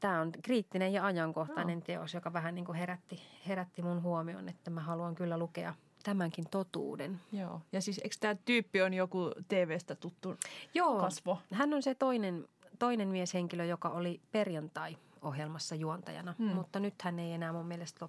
Tämä 0.00 0.20
on 0.20 0.32
kriittinen 0.42 0.92
ja 0.92 1.06
ajankohtainen 1.06 1.78
no. 1.78 1.84
teos, 1.84 2.14
joka 2.14 2.32
vähän 2.32 2.54
niin 2.54 2.64
kuin 2.64 2.78
herätti, 2.78 3.22
herätti 3.48 3.82
mun 3.82 4.02
huomioon, 4.02 4.48
että 4.48 4.70
mä 4.70 4.80
haluan 4.80 5.14
kyllä 5.14 5.38
lukea 5.38 5.74
tämänkin 6.02 6.44
totuuden. 6.50 7.20
Joo, 7.32 7.60
ja 7.72 7.80
siis 7.80 7.98
eikö 7.98 8.16
tämä 8.20 8.36
tyyppi 8.44 8.82
on 8.82 8.94
joku 8.94 9.30
TV-stä 9.48 9.94
tuttu 9.94 10.36
Joo, 10.74 11.00
kasvo? 11.00 11.38
hän 11.52 11.74
on 11.74 11.82
se 11.82 11.94
toinen 11.94 12.48
toinen 12.82 13.08
mieshenkilö, 13.08 13.64
joka 13.64 13.88
oli 13.88 14.20
perjantai 14.32 14.96
ohjelmassa 15.22 15.74
juontajana, 15.74 16.34
hmm. 16.38 16.46
mutta 16.46 16.80
nyt 16.80 16.94
hän 17.02 17.18
ei 17.18 17.32
enää 17.32 17.52
mun 17.52 17.66
mielestä 17.66 18.08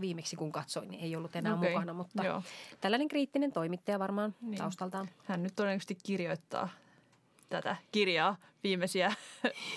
viimeksi 0.00 0.36
kun 0.36 0.52
katsoin, 0.52 0.88
niin 0.88 1.04
ei 1.04 1.16
ollut 1.16 1.36
enää 1.36 1.54
okay. 1.54 1.72
mukana, 1.72 1.92
mutta 1.92 2.24
Joo. 2.24 2.42
tällainen 2.80 3.08
kriittinen 3.08 3.52
toimittaja 3.52 3.98
varmaan 3.98 4.34
niin. 4.40 4.58
taustaltaan. 4.58 5.08
Hän 5.24 5.42
nyt 5.42 5.52
todennäköisesti 5.56 5.98
kirjoittaa 6.02 6.68
tätä 7.50 7.76
kirjaa 7.92 8.36
viimeisiä, 8.62 9.12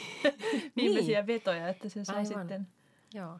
viimeisiä 0.77 1.19
niin. 1.19 1.27
vetoja, 1.27 1.67
että 1.67 1.89
se 1.89 2.05
saa 2.05 2.15
Aivan. 2.15 2.27
sitten 2.27 2.67
Joo. 3.13 3.39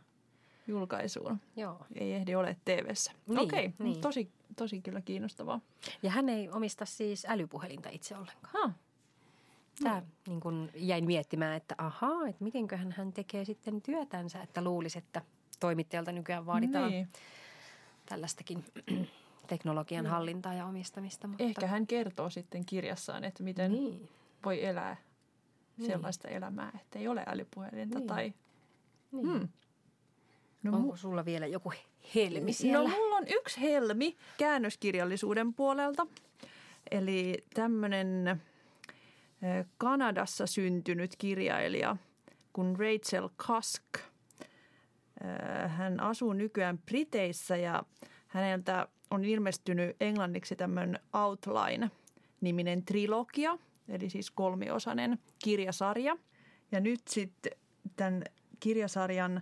julkaisuun. 0.67 1.41
Joo. 1.55 1.85
Ei 1.95 2.13
ehdi 2.13 2.35
ole 2.35 2.57
TV-ssä. 2.65 3.11
Niin, 3.27 3.39
Okei, 3.39 3.65
okay. 3.65 3.87
niin. 3.87 4.01
tosi, 4.01 4.31
tosi 4.55 4.81
kyllä 4.81 5.01
kiinnostavaa. 5.01 5.61
Ja 6.03 6.11
hän 6.11 6.29
ei 6.29 6.49
omista 6.49 6.85
siis 6.85 7.25
älypuhelinta 7.29 7.89
itse 7.89 8.15
ollenkaan. 8.15 8.63
Huh. 8.63 8.73
Tämä 9.83 10.01
niin 10.27 10.39
kun 10.39 10.69
jäin 10.75 11.05
miettimään, 11.05 11.57
että 11.57 11.75
ahaa, 11.77 12.27
että 12.27 12.43
mitenköhän 12.43 12.91
hän 12.91 13.13
tekee 13.13 13.45
sitten 13.45 13.81
työtänsä, 13.81 14.41
että 14.41 14.61
luulisi, 14.61 14.97
että 14.97 15.21
toimittajalta 15.59 16.11
nykyään 16.11 16.45
vaaditaan 16.45 16.91
niin. 16.91 17.07
tällaistakin 18.05 18.65
teknologian 19.47 20.05
hallintaa 20.05 20.53
ja 20.53 20.65
omistamista. 20.65 21.27
Mutta... 21.27 21.43
Ehkä 21.43 21.67
hän 21.67 21.87
kertoo 21.87 22.29
sitten 22.29 22.65
kirjassaan, 22.65 23.23
että 23.23 23.43
miten 23.43 23.71
niin. 23.71 24.09
voi 24.45 24.65
elää 24.65 24.97
niin. 25.77 25.91
sellaista 25.91 26.27
elämää, 26.27 26.71
että 26.81 26.99
ei 26.99 27.07
ole 27.07 27.23
älypuhelinta 27.27 27.99
niin. 27.99 28.07
tai... 28.07 28.33
Niin. 29.11 29.27
Hmm. 29.27 29.47
No, 30.63 30.77
Onko 30.77 30.93
mu- 30.93 30.97
sulla 30.97 31.25
vielä 31.25 31.47
joku 31.47 31.73
helmi 32.15 32.53
siellä? 32.53 32.89
No 32.89 32.95
mulla 32.95 33.15
on 33.15 33.23
yksi 33.27 33.61
helmi 33.61 34.17
käännöskirjallisuuden 34.37 35.53
puolelta. 35.53 36.07
Eli 36.91 37.43
tämmöinen 37.53 38.41
Kanadassa 39.77 40.47
syntynyt 40.47 41.15
kirjailija 41.17 41.97
kuin 42.53 42.75
Rachel 42.79 43.29
Cusk. 43.37 43.83
Hän 45.67 45.99
asuu 45.99 46.33
nykyään 46.33 46.77
Briteissä 46.77 47.57
ja 47.57 47.83
häneltä 48.27 48.87
on 49.11 49.25
ilmestynyt 49.25 49.95
englanniksi 49.99 50.55
tämmöinen 50.55 50.99
Outline-niminen 51.13 52.85
trilogia, 52.85 53.57
eli 53.87 54.09
siis 54.09 54.31
kolmiosainen 54.31 55.19
kirjasarja. 55.43 56.17
Ja 56.71 56.79
nyt 56.79 57.01
sitten 57.07 57.51
tämän 57.95 58.23
kirjasarjan 58.59 59.41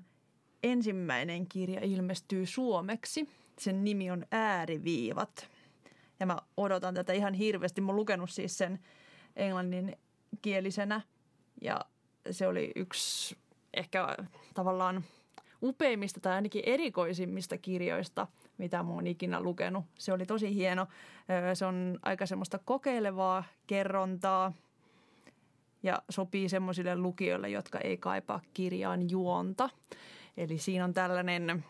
ensimmäinen 0.63 1.47
kirja 1.47 1.79
ilmestyy 1.83 2.45
suomeksi. 2.45 3.29
Sen 3.59 3.83
nimi 3.83 4.11
on 4.11 4.25
Ääriviivat. 4.31 5.49
Ja 6.19 6.25
mä 6.25 6.37
odotan 6.57 6.93
tätä 6.93 7.13
ihan 7.13 7.33
hirveästi. 7.33 7.81
Mä 7.81 7.87
oon 7.87 7.95
lukenut 7.95 8.29
siis 8.29 8.57
sen– 8.57 8.79
englanninkielisenä 9.35 11.01
ja 11.61 11.85
se 12.31 12.47
oli 12.47 12.71
yksi 12.75 13.37
ehkä 13.73 14.17
tavallaan 14.53 15.03
upeimmista 15.63 16.19
tai 16.19 16.33
ainakin 16.33 16.63
erikoisimmista 16.65 17.57
kirjoista, 17.57 18.27
mitä 18.57 18.83
mä 18.83 18.89
oon 18.89 19.07
ikinä 19.07 19.41
lukenut. 19.41 19.85
Se 19.97 20.13
oli 20.13 20.25
tosi 20.25 20.55
hieno. 20.55 20.87
Se 21.53 21.65
on 21.65 21.99
aika 22.03 22.25
semmoista 22.25 22.59
kokeilevaa 22.65 23.43
kerrontaa 23.67 24.53
ja 25.83 26.01
sopii 26.09 26.49
semmoisille 26.49 26.95
lukijoille, 26.95 27.49
jotka 27.49 27.79
ei 27.79 27.97
kaipaa 27.97 28.41
kirjaan 28.53 29.09
juonta. 29.09 29.69
Eli 30.37 30.57
siinä 30.57 30.83
on 30.83 30.93
tällainen 30.93 31.65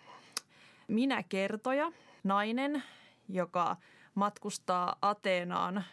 minäkertoja, 0.88 1.92
nainen, 2.24 2.84
joka 3.30 3.78
matkustaa 4.16 4.96
Ateenaan 5.02 5.84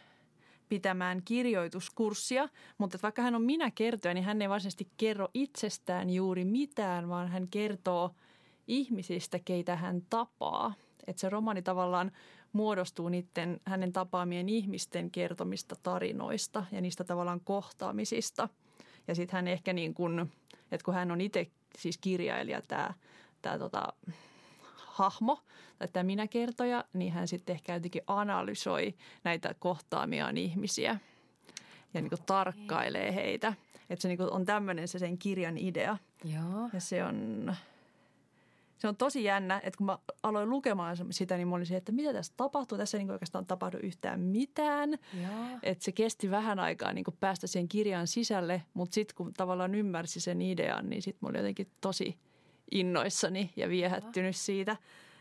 pitämään 0.68 1.22
kirjoituskurssia, 1.24 2.48
mutta 2.78 2.98
vaikka 3.02 3.22
hän 3.22 3.34
on 3.34 3.42
minä 3.42 3.70
kertoja, 3.70 4.14
niin 4.14 4.24
hän 4.24 4.42
ei 4.42 4.48
varsinaisesti 4.48 4.88
kerro 4.96 5.28
itsestään 5.34 6.10
juuri 6.10 6.44
mitään, 6.44 7.08
vaan 7.08 7.28
hän 7.28 7.48
kertoo 7.48 8.14
ihmisistä, 8.66 9.38
keitä 9.44 9.76
hän 9.76 10.02
tapaa. 10.10 10.74
Että 11.06 11.20
se 11.20 11.28
romani 11.28 11.62
tavallaan 11.62 12.12
muodostuu 12.52 13.08
niiden 13.08 13.60
hänen 13.64 13.92
tapaamien 13.92 14.48
ihmisten 14.48 15.10
kertomista 15.10 15.76
tarinoista 15.82 16.64
ja 16.72 16.80
niistä 16.80 17.04
tavallaan 17.04 17.40
kohtaamisista. 17.40 18.48
Ja 19.08 19.14
sitten 19.14 19.36
hän 19.36 19.48
ehkä 19.48 19.72
niin 19.72 19.94
kuin, 19.94 20.32
että 20.72 20.84
kun 20.84 20.94
hän 20.94 21.10
on 21.10 21.20
itse 21.20 21.46
siis 21.78 21.98
kirjailija 21.98 22.62
tämä 23.42 23.58
tota, 23.58 23.92
hahmo 24.98 25.38
tai 25.78 25.88
tämä 25.92 26.04
minäkertoja, 26.04 26.84
niin 26.92 27.12
hän 27.12 27.28
sitten 27.28 27.54
ehkä 27.54 27.74
jotenkin 27.74 28.02
analysoi 28.06 28.94
näitä 29.24 29.54
kohtaamiaan 29.58 30.36
ihmisiä 30.36 30.98
ja 31.94 32.00
niin 32.00 32.10
kuin 32.10 32.22
tarkkailee 32.26 33.14
heitä. 33.14 33.54
Että 33.90 34.02
se 34.02 34.08
niin 34.08 34.18
kuin 34.18 34.30
on 34.30 34.44
tämmöinen 34.44 34.88
se 34.88 34.98
sen 34.98 35.18
kirjan 35.18 35.58
idea. 35.58 35.96
Joo. 36.24 36.70
Ja 36.72 36.80
se 36.80 37.04
on, 37.04 37.54
se 38.78 38.88
on 38.88 38.96
tosi 38.96 39.24
jännä, 39.24 39.60
että 39.64 39.78
kun 39.78 39.86
mä 39.86 39.98
aloin 40.22 40.50
lukemaan 40.50 40.96
sitä, 41.10 41.36
niin 41.36 41.48
mä 41.48 41.54
olin 41.54 41.72
että 41.72 41.92
mitä 41.92 42.12
tässä 42.12 42.32
tapahtuu. 42.36 42.78
Tässä 42.78 42.96
ei 42.96 43.04
niin 43.04 43.10
oikeastaan 43.10 43.46
tapahdu 43.46 43.78
yhtään 43.82 44.20
mitään. 44.20 44.90
Joo. 45.22 45.58
Että 45.62 45.84
se 45.84 45.92
kesti 45.92 46.30
vähän 46.30 46.58
aikaa 46.58 46.92
niin 46.92 47.04
päästä 47.20 47.46
siihen 47.46 47.68
kirjan 47.68 48.06
sisälle, 48.06 48.62
mutta 48.74 48.94
sitten 48.94 49.16
kun 49.16 49.34
tavallaan 49.34 49.74
ymmärsi 49.74 50.20
sen 50.20 50.42
idean, 50.42 50.90
niin 50.90 51.02
sitten 51.02 51.18
mä 51.22 51.28
olin 51.28 51.38
jotenkin 51.38 51.70
tosi– 51.80 52.18
innoissani 52.70 53.52
ja 53.56 53.68
viehättynyt 53.68 54.36
siitä. 54.36 54.76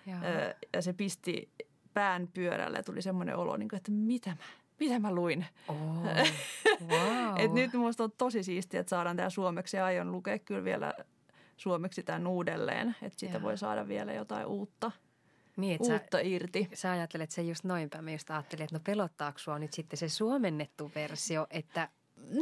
Joo. 0.06 0.18
Ja 0.74 0.82
se 0.82 0.94
pisti 0.94 1.50
pään 1.94 2.28
pyörälle 2.34 2.78
ja 2.78 2.84
tuli 2.84 3.02
semmoinen 3.02 3.36
olo, 3.36 3.58
niin 3.58 3.76
että 3.76 3.92
mitä 3.92 4.30
mä, 4.30 4.44
mitä 4.80 5.00
mä 5.00 5.12
luin. 5.12 5.46
Oh, 5.68 5.78
wow. 6.90 7.36
Et 7.38 7.54
nyt 7.54 7.74
minusta 7.74 8.04
on 8.04 8.12
tosi 8.18 8.44
siistiä, 8.44 8.80
että 8.80 8.90
saadaan 8.90 9.18
tämä 9.18 9.30
suomeksi 9.30 9.78
ja 9.78 9.86
aion 9.86 10.12
lukea 10.12 10.40
kyllä 10.40 10.64
vielä 10.64 10.94
suomeksi 11.58 12.04
tämän 12.04 12.28
uudelleen. 12.28 12.96
Että 13.02 13.20
siitä 13.20 13.36
Joo. 13.36 13.44
voi 13.44 13.58
saada 13.58 13.88
vielä 13.88 14.14
jotain 14.14 14.46
uutta. 14.46 14.92
Niin, 15.58 15.78
uutta 15.82 16.18
sä, 16.18 16.22
irti. 16.24 16.70
Sä 16.74 16.92
ajattelet 16.92 17.32
se 17.32 17.42
just 17.42 17.64
noin 17.64 17.90
päin. 17.90 18.04
Mä 18.04 18.12
just 18.12 18.32
ajattelin, 18.32 18.64
että 18.64 18.76
no 18.76 18.82
pelottaako 18.84 19.40
sua 19.40 19.60
nyt 19.60 19.74
sitten 19.74 19.98
se 19.98 20.10
suomennettu 20.10 20.92
versio, 20.96 21.48
että 21.50 21.90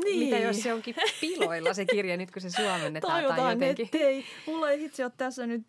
niin. 0.04 0.20
Mitä 0.20 0.38
jos 0.38 0.64
se 0.64 0.74
onkin 0.74 0.96
piloilla 1.22 1.74
se 1.74 1.86
kirja 1.86 2.18
nyt, 2.18 2.32
kun 2.32 2.42
se 2.42 2.50
suomennetaan 2.50 3.14
Toivotaan, 3.14 3.60
tai 3.60 3.70
jotenkin? 3.70 3.86
Ettei. 3.86 4.26
Mulla 4.48 4.70
ei 4.70 4.86
itse 4.86 5.04
ole 5.04 5.12
tässä 5.18 5.48
nyt 5.48 5.64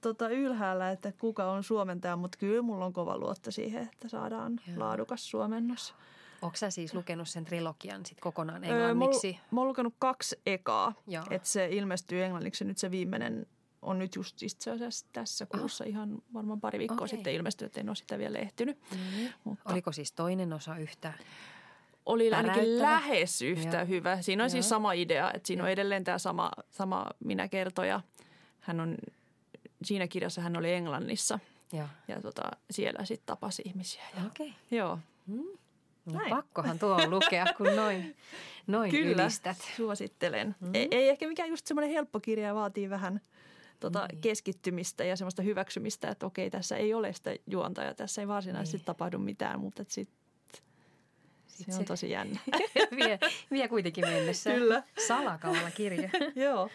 tota 0.00 0.28
ylhäällä, 0.28 0.90
että 0.90 1.12
kuka 1.18 1.50
on 1.50 1.64
suomentaja, 1.64 2.16
mutta 2.16 2.38
kyllä 2.38 2.62
mulla 2.62 2.84
on 2.84 2.92
kova 2.92 3.18
luotto 3.18 3.50
siihen, 3.50 3.82
että 3.92 4.08
saadaan 4.08 4.60
Joo. 4.66 4.78
laadukas 4.78 5.30
suomennos. 5.30 5.94
Onko 6.42 6.56
sä 6.56 6.70
siis 6.70 6.94
lukenut 6.94 7.28
sen 7.28 7.44
trilogian 7.44 8.06
sit 8.06 8.20
kokonaan 8.20 8.64
englanniksi? 8.64 9.28
Öö, 9.28 9.46
mä, 9.50 9.60
oon 9.60 9.68
lukenut 9.68 9.94
kaksi 9.98 10.40
ekaa, 10.46 10.94
että 11.30 11.48
se 11.48 11.68
ilmestyy 11.70 12.24
englanniksi 12.24 12.64
nyt 12.64 12.78
se 12.78 12.90
viimeinen 12.90 13.46
on 13.82 13.98
nyt 13.98 14.14
just 14.16 14.38
siis 14.38 14.58
tässä 15.12 15.46
kuussa 15.46 15.84
oh. 15.84 15.90
ihan 15.90 16.22
varmaan 16.34 16.60
pari 16.60 16.78
viikkoa 16.78 16.96
okay. 16.96 17.08
sitten 17.08 17.34
ilmestynyt, 17.34 17.68
että 17.68 17.80
en 17.80 17.88
ole 17.88 17.96
sitä 17.96 18.18
vielä 18.18 18.38
ehtinyt. 18.38 18.78
Mm-hmm. 18.90 19.28
Mutta. 19.44 19.72
Oliko 19.72 19.92
siis 19.92 20.12
toinen 20.12 20.52
osa 20.52 20.76
yhtä 20.76 21.12
oli 22.06 22.32
ainakin 22.32 22.78
lähes 22.78 23.42
yhtä 23.42 23.76
Joo. 23.76 23.86
hyvä. 23.86 24.22
Siinä 24.22 24.44
on 24.44 24.50
siis 24.50 24.56
Joo. 24.56 24.62
siis 24.62 24.68
sama 24.68 24.92
idea, 24.92 25.32
että 25.32 25.46
siinä 25.46 25.60
Joo. 25.60 25.66
on 25.66 25.70
edelleen 25.72 26.04
tämä 26.04 26.18
sama, 26.18 26.50
sama 26.70 27.06
minä 27.24 27.48
kertoja. 27.48 28.00
Hän 28.60 28.80
on, 28.80 28.96
siinä 29.84 30.08
kirjassa 30.08 30.40
hän 30.40 30.56
oli 30.56 30.72
Englannissa 30.72 31.38
Joo. 31.72 31.86
ja 32.08 32.20
tota, 32.20 32.42
siellä 32.70 33.04
sitten 33.04 33.26
tapasi 33.26 33.62
ihmisiä. 33.66 34.02
Okei. 34.26 34.48
Okay. 34.48 34.78
Joo. 34.78 34.98
Hmm. 35.26 35.58
No, 36.12 36.20
pakkohan 36.30 36.78
tuo 36.78 37.10
lukea, 37.10 37.46
kun 37.56 37.76
noin, 37.76 38.16
noin 38.66 38.90
Kyllä, 38.90 39.22
ylistät. 39.22 39.56
suosittelen. 39.76 40.56
Mm. 40.60 40.74
Ei, 40.74 40.88
ei 40.90 41.08
ehkä 41.08 41.28
mikään 41.28 41.48
just 41.48 41.66
semmoinen 41.66 41.90
helppo 41.90 42.20
kirja, 42.20 42.54
vaatii 42.54 42.90
vähän 42.90 43.20
tota, 43.80 44.06
niin. 44.12 44.20
keskittymistä 44.20 45.04
ja 45.04 45.16
semmoista 45.16 45.42
hyväksymistä, 45.42 46.08
että 46.08 46.26
okei, 46.26 46.50
tässä 46.50 46.76
ei 46.76 46.94
ole 46.94 47.12
sitä 47.12 47.36
juonta 47.46 47.82
ja 47.82 47.94
tässä 47.94 48.20
ei 48.22 48.28
varsinaisesti 48.28 48.76
niin. 48.76 48.84
tapahdu 48.84 49.18
mitään, 49.18 49.60
mutta 49.60 49.84
sitten 49.88 50.21
se 51.52 51.78
on 51.78 51.84
tosi 51.84 52.10
jännä. 52.10 52.40
vie, 52.96 53.18
vie 53.50 53.68
kuitenkin 53.68 54.08
mennessä. 54.08 54.50
Kyllä. 54.50 54.82
Salakavalla 55.06 55.70
kirja. 55.70 56.10
Joo. 56.44 56.70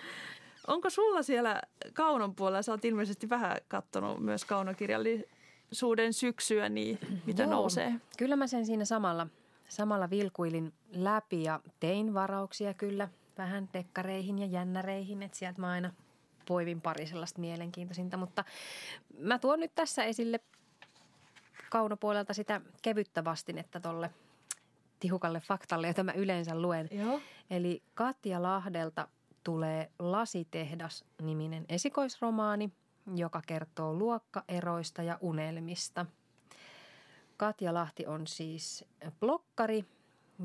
Onko 0.68 0.90
sulla 0.90 1.24
siellä 1.24 1.62
Kaunon 1.94 2.36
puolella, 2.36 2.62
sä 2.62 2.72
oot 2.72 2.86
ilmeisesti 2.86 3.30
vähän 3.30 3.58
katsonut 3.68 4.20
myös 4.20 4.46
kaunokirjallisuuden 4.46 6.14
syksyä, 6.14 6.70
niin 6.70 7.00
mitä 7.26 7.44
Joo. 7.44 7.52
nousee? 7.52 7.94
Kyllä 8.18 8.36
mä 8.36 8.48
sen 8.48 8.66
siinä 8.66 8.86
samalla, 8.86 9.28
samalla 9.70 10.10
vilkuilin 10.10 10.74
läpi 10.92 11.44
ja 11.44 11.60
tein 11.80 12.14
varauksia 12.14 12.74
kyllä 12.74 13.10
vähän 13.38 13.70
dekkareihin 13.74 14.40
ja 14.40 14.46
jännäreihin, 14.46 15.24
että 15.24 15.38
sieltä 15.38 15.62
mä 15.62 15.70
aina 15.70 15.94
poivin 16.48 16.82
pari 16.82 17.08
sellaista 17.08 17.42
mielenkiintoisinta, 17.42 18.18
mutta 18.18 18.44
mä 19.20 19.40
tuon 19.40 19.60
nyt 19.60 19.72
tässä 19.76 20.04
esille 20.04 20.40
kaunopuolelta 21.70 22.34
sitä 22.34 22.62
kevyttä 22.82 23.24
vastinetta 23.24 23.80
tolle– 23.80 24.10
tihukalle 25.00 25.40
faktalle, 25.40 25.88
jota 25.88 26.04
mä 26.04 26.12
yleensä 26.12 26.62
luen. 26.62 26.90
Joo. 26.92 27.22
Eli 27.50 27.84
Katja 27.94 28.44
Lahdelta 28.44 29.08
tulee 29.44 29.92
Lasitehdas-niminen 30.00 31.66
esikoisromaani, 31.70 32.72
joka 33.16 33.42
kertoo 33.48 33.94
luokkaeroista 33.94 35.04
ja 35.04 35.18
unelmista. 35.22 36.06
Katja 37.38 37.74
Lahti 37.74 38.06
on 38.06 38.28
siis 38.28 38.86
blokkari 39.20 39.86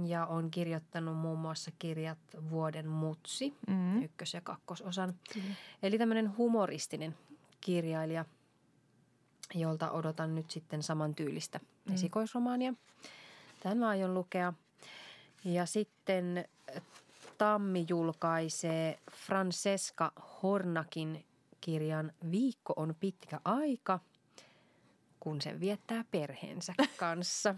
ja 0.04 0.26
on 0.26 0.50
kirjoittanut 0.50 1.16
muun 1.16 1.38
muassa 1.38 1.70
kirjat 1.78 2.18
Vuoden 2.50 2.88
mutsi, 2.88 3.54
mm. 3.68 4.02
ykkös- 4.02 4.34
ja 4.34 4.40
kakkososan. 4.40 5.14
Mm. 5.36 5.42
Eli 5.82 5.98
tämmöinen 5.98 6.36
humoristinen 6.36 7.16
kirjailija, 7.60 8.24
jolta 9.54 9.90
odotan 9.90 10.34
nyt 10.34 10.50
sitten 10.50 10.82
samantyylistä 10.82 11.60
mm. 11.84 11.94
esikoisromaania. 11.94 12.74
Tämän 13.62 13.78
mä 13.78 13.88
aion 13.88 14.14
lukea. 14.14 14.52
Ja 15.44 15.66
sitten 15.66 16.44
Tammi 17.38 17.84
julkaisee 17.88 18.98
Francesca 19.10 20.12
Hornakin 20.42 21.24
kirjan 21.60 22.12
Viikko 22.30 22.72
on 22.76 22.94
pitkä 23.00 23.40
aika, 23.44 24.00
kun 25.20 25.40
sen 25.40 25.60
viettää 25.60 26.04
perheensä 26.10 26.74
kanssa. 26.96 27.54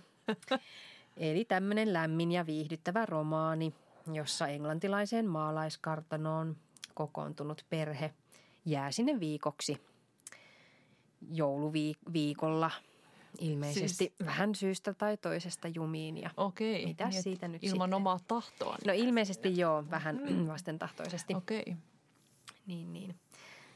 Eli 1.16 1.44
tämmöinen 1.44 1.92
lämmin 1.92 2.32
ja 2.32 2.46
viihdyttävä 2.46 3.06
romaani, 3.06 3.74
jossa 4.12 4.46
englantilaiseen 4.46 5.26
maalaiskartanoon 5.26 6.56
kokoontunut 6.94 7.64
perhe 7.70 8.14
jää 8.64 8.92
sinne 8.92 9.20
viikoksi 9.20 9.80
jouluviikolla– 11.30 12.70
ilmeisesti 13.40 13.96
siis... 13.96 14.14
vähän 14.26 14.54
syystä 14.54 14.94
tai 14.94 15.16
toisesta 15.16 15.68
jumiin 15.68 16.16
ja 16.16 16.30
Okei. 16.36 16.86
mitä 16.86 17.08
niin 17.08 17.22
siitä 17.22 17.48
nyt 17.48 17.64
Ilman 17.64 17.88
sitten? 17.88 17.94
omaa 17.94 18.18
tahtoa. 18.28 18.76
No 18.86 18.92
ilmeisesti 18.92 19.58
joo, 19.58 19.84
vähän 19.90 20.20
mm. 20.30 20.46
vastentahtoisesti. 20.52 21.34
Okei. 21.34 21.76
Niin, 22.66 22.92
niin. 22.92 23.14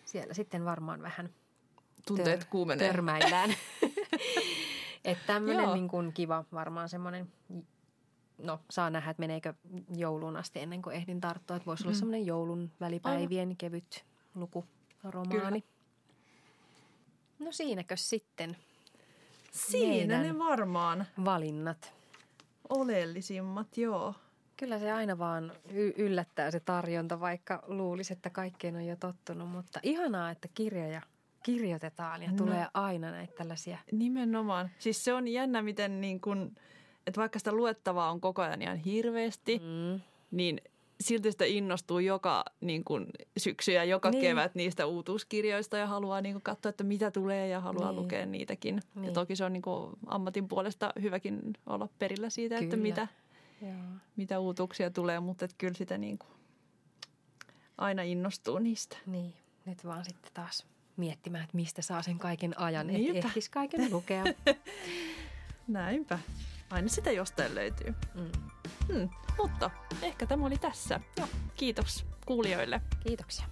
Siellä 0.04 0.34
sitten 0.34 0.64
varmaan 0.64 1.02
vähän 1.02 1.30
Tunteet 2.06 2.42
tör- 2.42 2.48
kuumenee. 2.50 2.86
törmäillään. 2.86 3.50
että 5.04 5.24
tämmöinen 5.26 5.72
niin 5.72 5.88
kuin 5.88 6.12
kiva 6.12 6.44
varmaan 6.52 6.88
semmoinen, 6.88 7.32
no 8.38 8.61
saa 8.70 8.90
nähdä, 8.90 9.11
että 9.11 9.20
meneekö 9.20 9.54
jouluun 9.96 10.36
asti 10.36 10.61
ennen 10.61 10.82
kuin 10.82 10.96
ehdin 10.96 11.20
tarttua. 11.20 11.56
Että 11.56 11.66
voisi 11.66 11.82
mm. 11.82 11.88
olla 11.88 11.98
semmoinen 11.98 12.26
joulun 12.26 12.70
välipäivien 12.80 13.56
kevyt 13.56 14.04
lukuromaani. 14.34 15.61
Kyllä. 15.61 15.78
No 17.38 17.52
siinäkö 17.52 17.96
sitten– 17.96 18.56
Siinä 19.51 20.22
ne 20.22 20.38
varmaan. 20.38 21.07
Valinnat. 21.24 21.94
Oleellisimmat, 22.68 23.78
joo. 23.78 24.14
Kyllä 24.57 24.78
se 24.78 24.92
aina 24.92 25.18
vaan 25.18 25.53
y- 25.70 25.92
yllättää 25.96 26.51
se 26.51 26.61
tarjonta, 26.61 27.20
vaikka 27.20 27.62
luulisi, 27.66 28.12
että 28.12 28.30
kaikkeen 28.30 28.76
on 28.76 28.86
jo 28.86 28.96
tottunut. 28.96 29.51
Mutta 29.51 29.80
ihanaa, 29.82 30.30
että 30.30 30.49
kirjoja 30.55 31.03
kirjoitetaan 31.42 32.22
ja 32.22 32.30
no. 32.30 32.36
tulee 32.36 32.66
aina 32.74 33.11
näitä 33.11 33.32
tällaisia. 33.36 33.78
Nimenomaan. 33.92 34.70
Siis 34.78 35.05
se 35.05 35.12
on 35.12 35.28
jännä, 35.28 35.62
miten 35.62 36.01
niin 36.01 36.20
kun, 36.20 36.55
että 37.07 37.20
vaikka 37.20 37.38
sitä 37.38 37.53
luettavaa 37.53 38.11
on 38.11 38.20
koko 38.20 38.42
ajan 38.42 38.62
ihan 38.62 38.76
hirveästi, 38.76 39.59
mm. 39.59 40.01
niin 40.30 40.61
silti 41.01 41.30
sitä 41.32 41.44
innostuu 41.44 41.99
joka 41.99 42.44
niin 42.61 42.84
kuin, 42.84 43.07
syksy 43.36 43.72
ja 43.72 43.84
joka 43.84 44.11
Niin. 44.11 44.20
kevät 44.20 44.55
niistä 44.55 44.86
uutuuskirjoista 44.86 45.76
ja 45.76 45.86
haluaa 45.86 46.20
niin 46.20 46.34
kuin, 46.34 46.42
katsoa, 46.42 46.70
että 46.70 46.84
mitä 46.84 47.11
tulee 47.11 47.49
ja 47.49 47.61
haluaa 47.61 47.92
Niin. 47.92 48.03
lukea 48.03 48.26
niitäkin. 48.26 48.80
Niin. 48.94 49.05
Ja 49.05 49.12
toki 49.12 49.36
se 49.36 49.44
on 49.44 49.53
niin 49.53 49.62
kuin, 49.62 49.92
ammatin 50.07 50.49
puolesta 50.49 50.92
hyväkin 51.03 51.40
olla 51.66 51.88
perillä 51.99 52.30
siitä, 52.30 52.55
että 52.59 52.70
Kyllä. 52.70 52.82
mitä, 52.82 53.09
Joo. 53.62 53.72
mitä 54.16 54.38
uutuuksia 54.38 54.90
tulee, 54.90 55.20
mutta 55.20 55.44
et 55.44 55.55
kyllä 55.59 55.74
sitä 55.74 55.99
niin 55.99 56.18
kuin, 56.18 56.30
aina 57.78 58.03
innostuu 58.03 58.59
niistä. 58.59 58.96
Niin, 59.07 59.34
nyt 59.66 59.84
vaan 59.84 60.05
sitten 60.05 60.30
taas 60.34 60.66
miettimään, 60.96 61.44
että 61.44 61.57
mistä 61.57 61.82
saa 61.82 62.03
sen 62.03 62.18
kaiken 62.18 62.61
ajan, 62.61 62.90
että 62.90 63.28
ehtis 63.28 63.49
kaiken 63.49 63.90
lukea. 63.92 64.24
Näinpä. 65.68 66.18
Aina 66.70 66.88
sitä 66.88 67.10
jostain 67.10 67.54
löytyy. 67.54 67.94
Mm. 68.14 68.30
Hmm. 68.92 69.08
Mutta 69.38 69.70
ehkä 70.02 70.26
tämä 70.26 70.46
oli 70.46 70.56
tässä. 70.56 71.00
Joo. 71.16 71.28
Kiitos 71.54 72.06
kuulijoille. 72.26 72.80
Kiitoksia. 73.00 73.46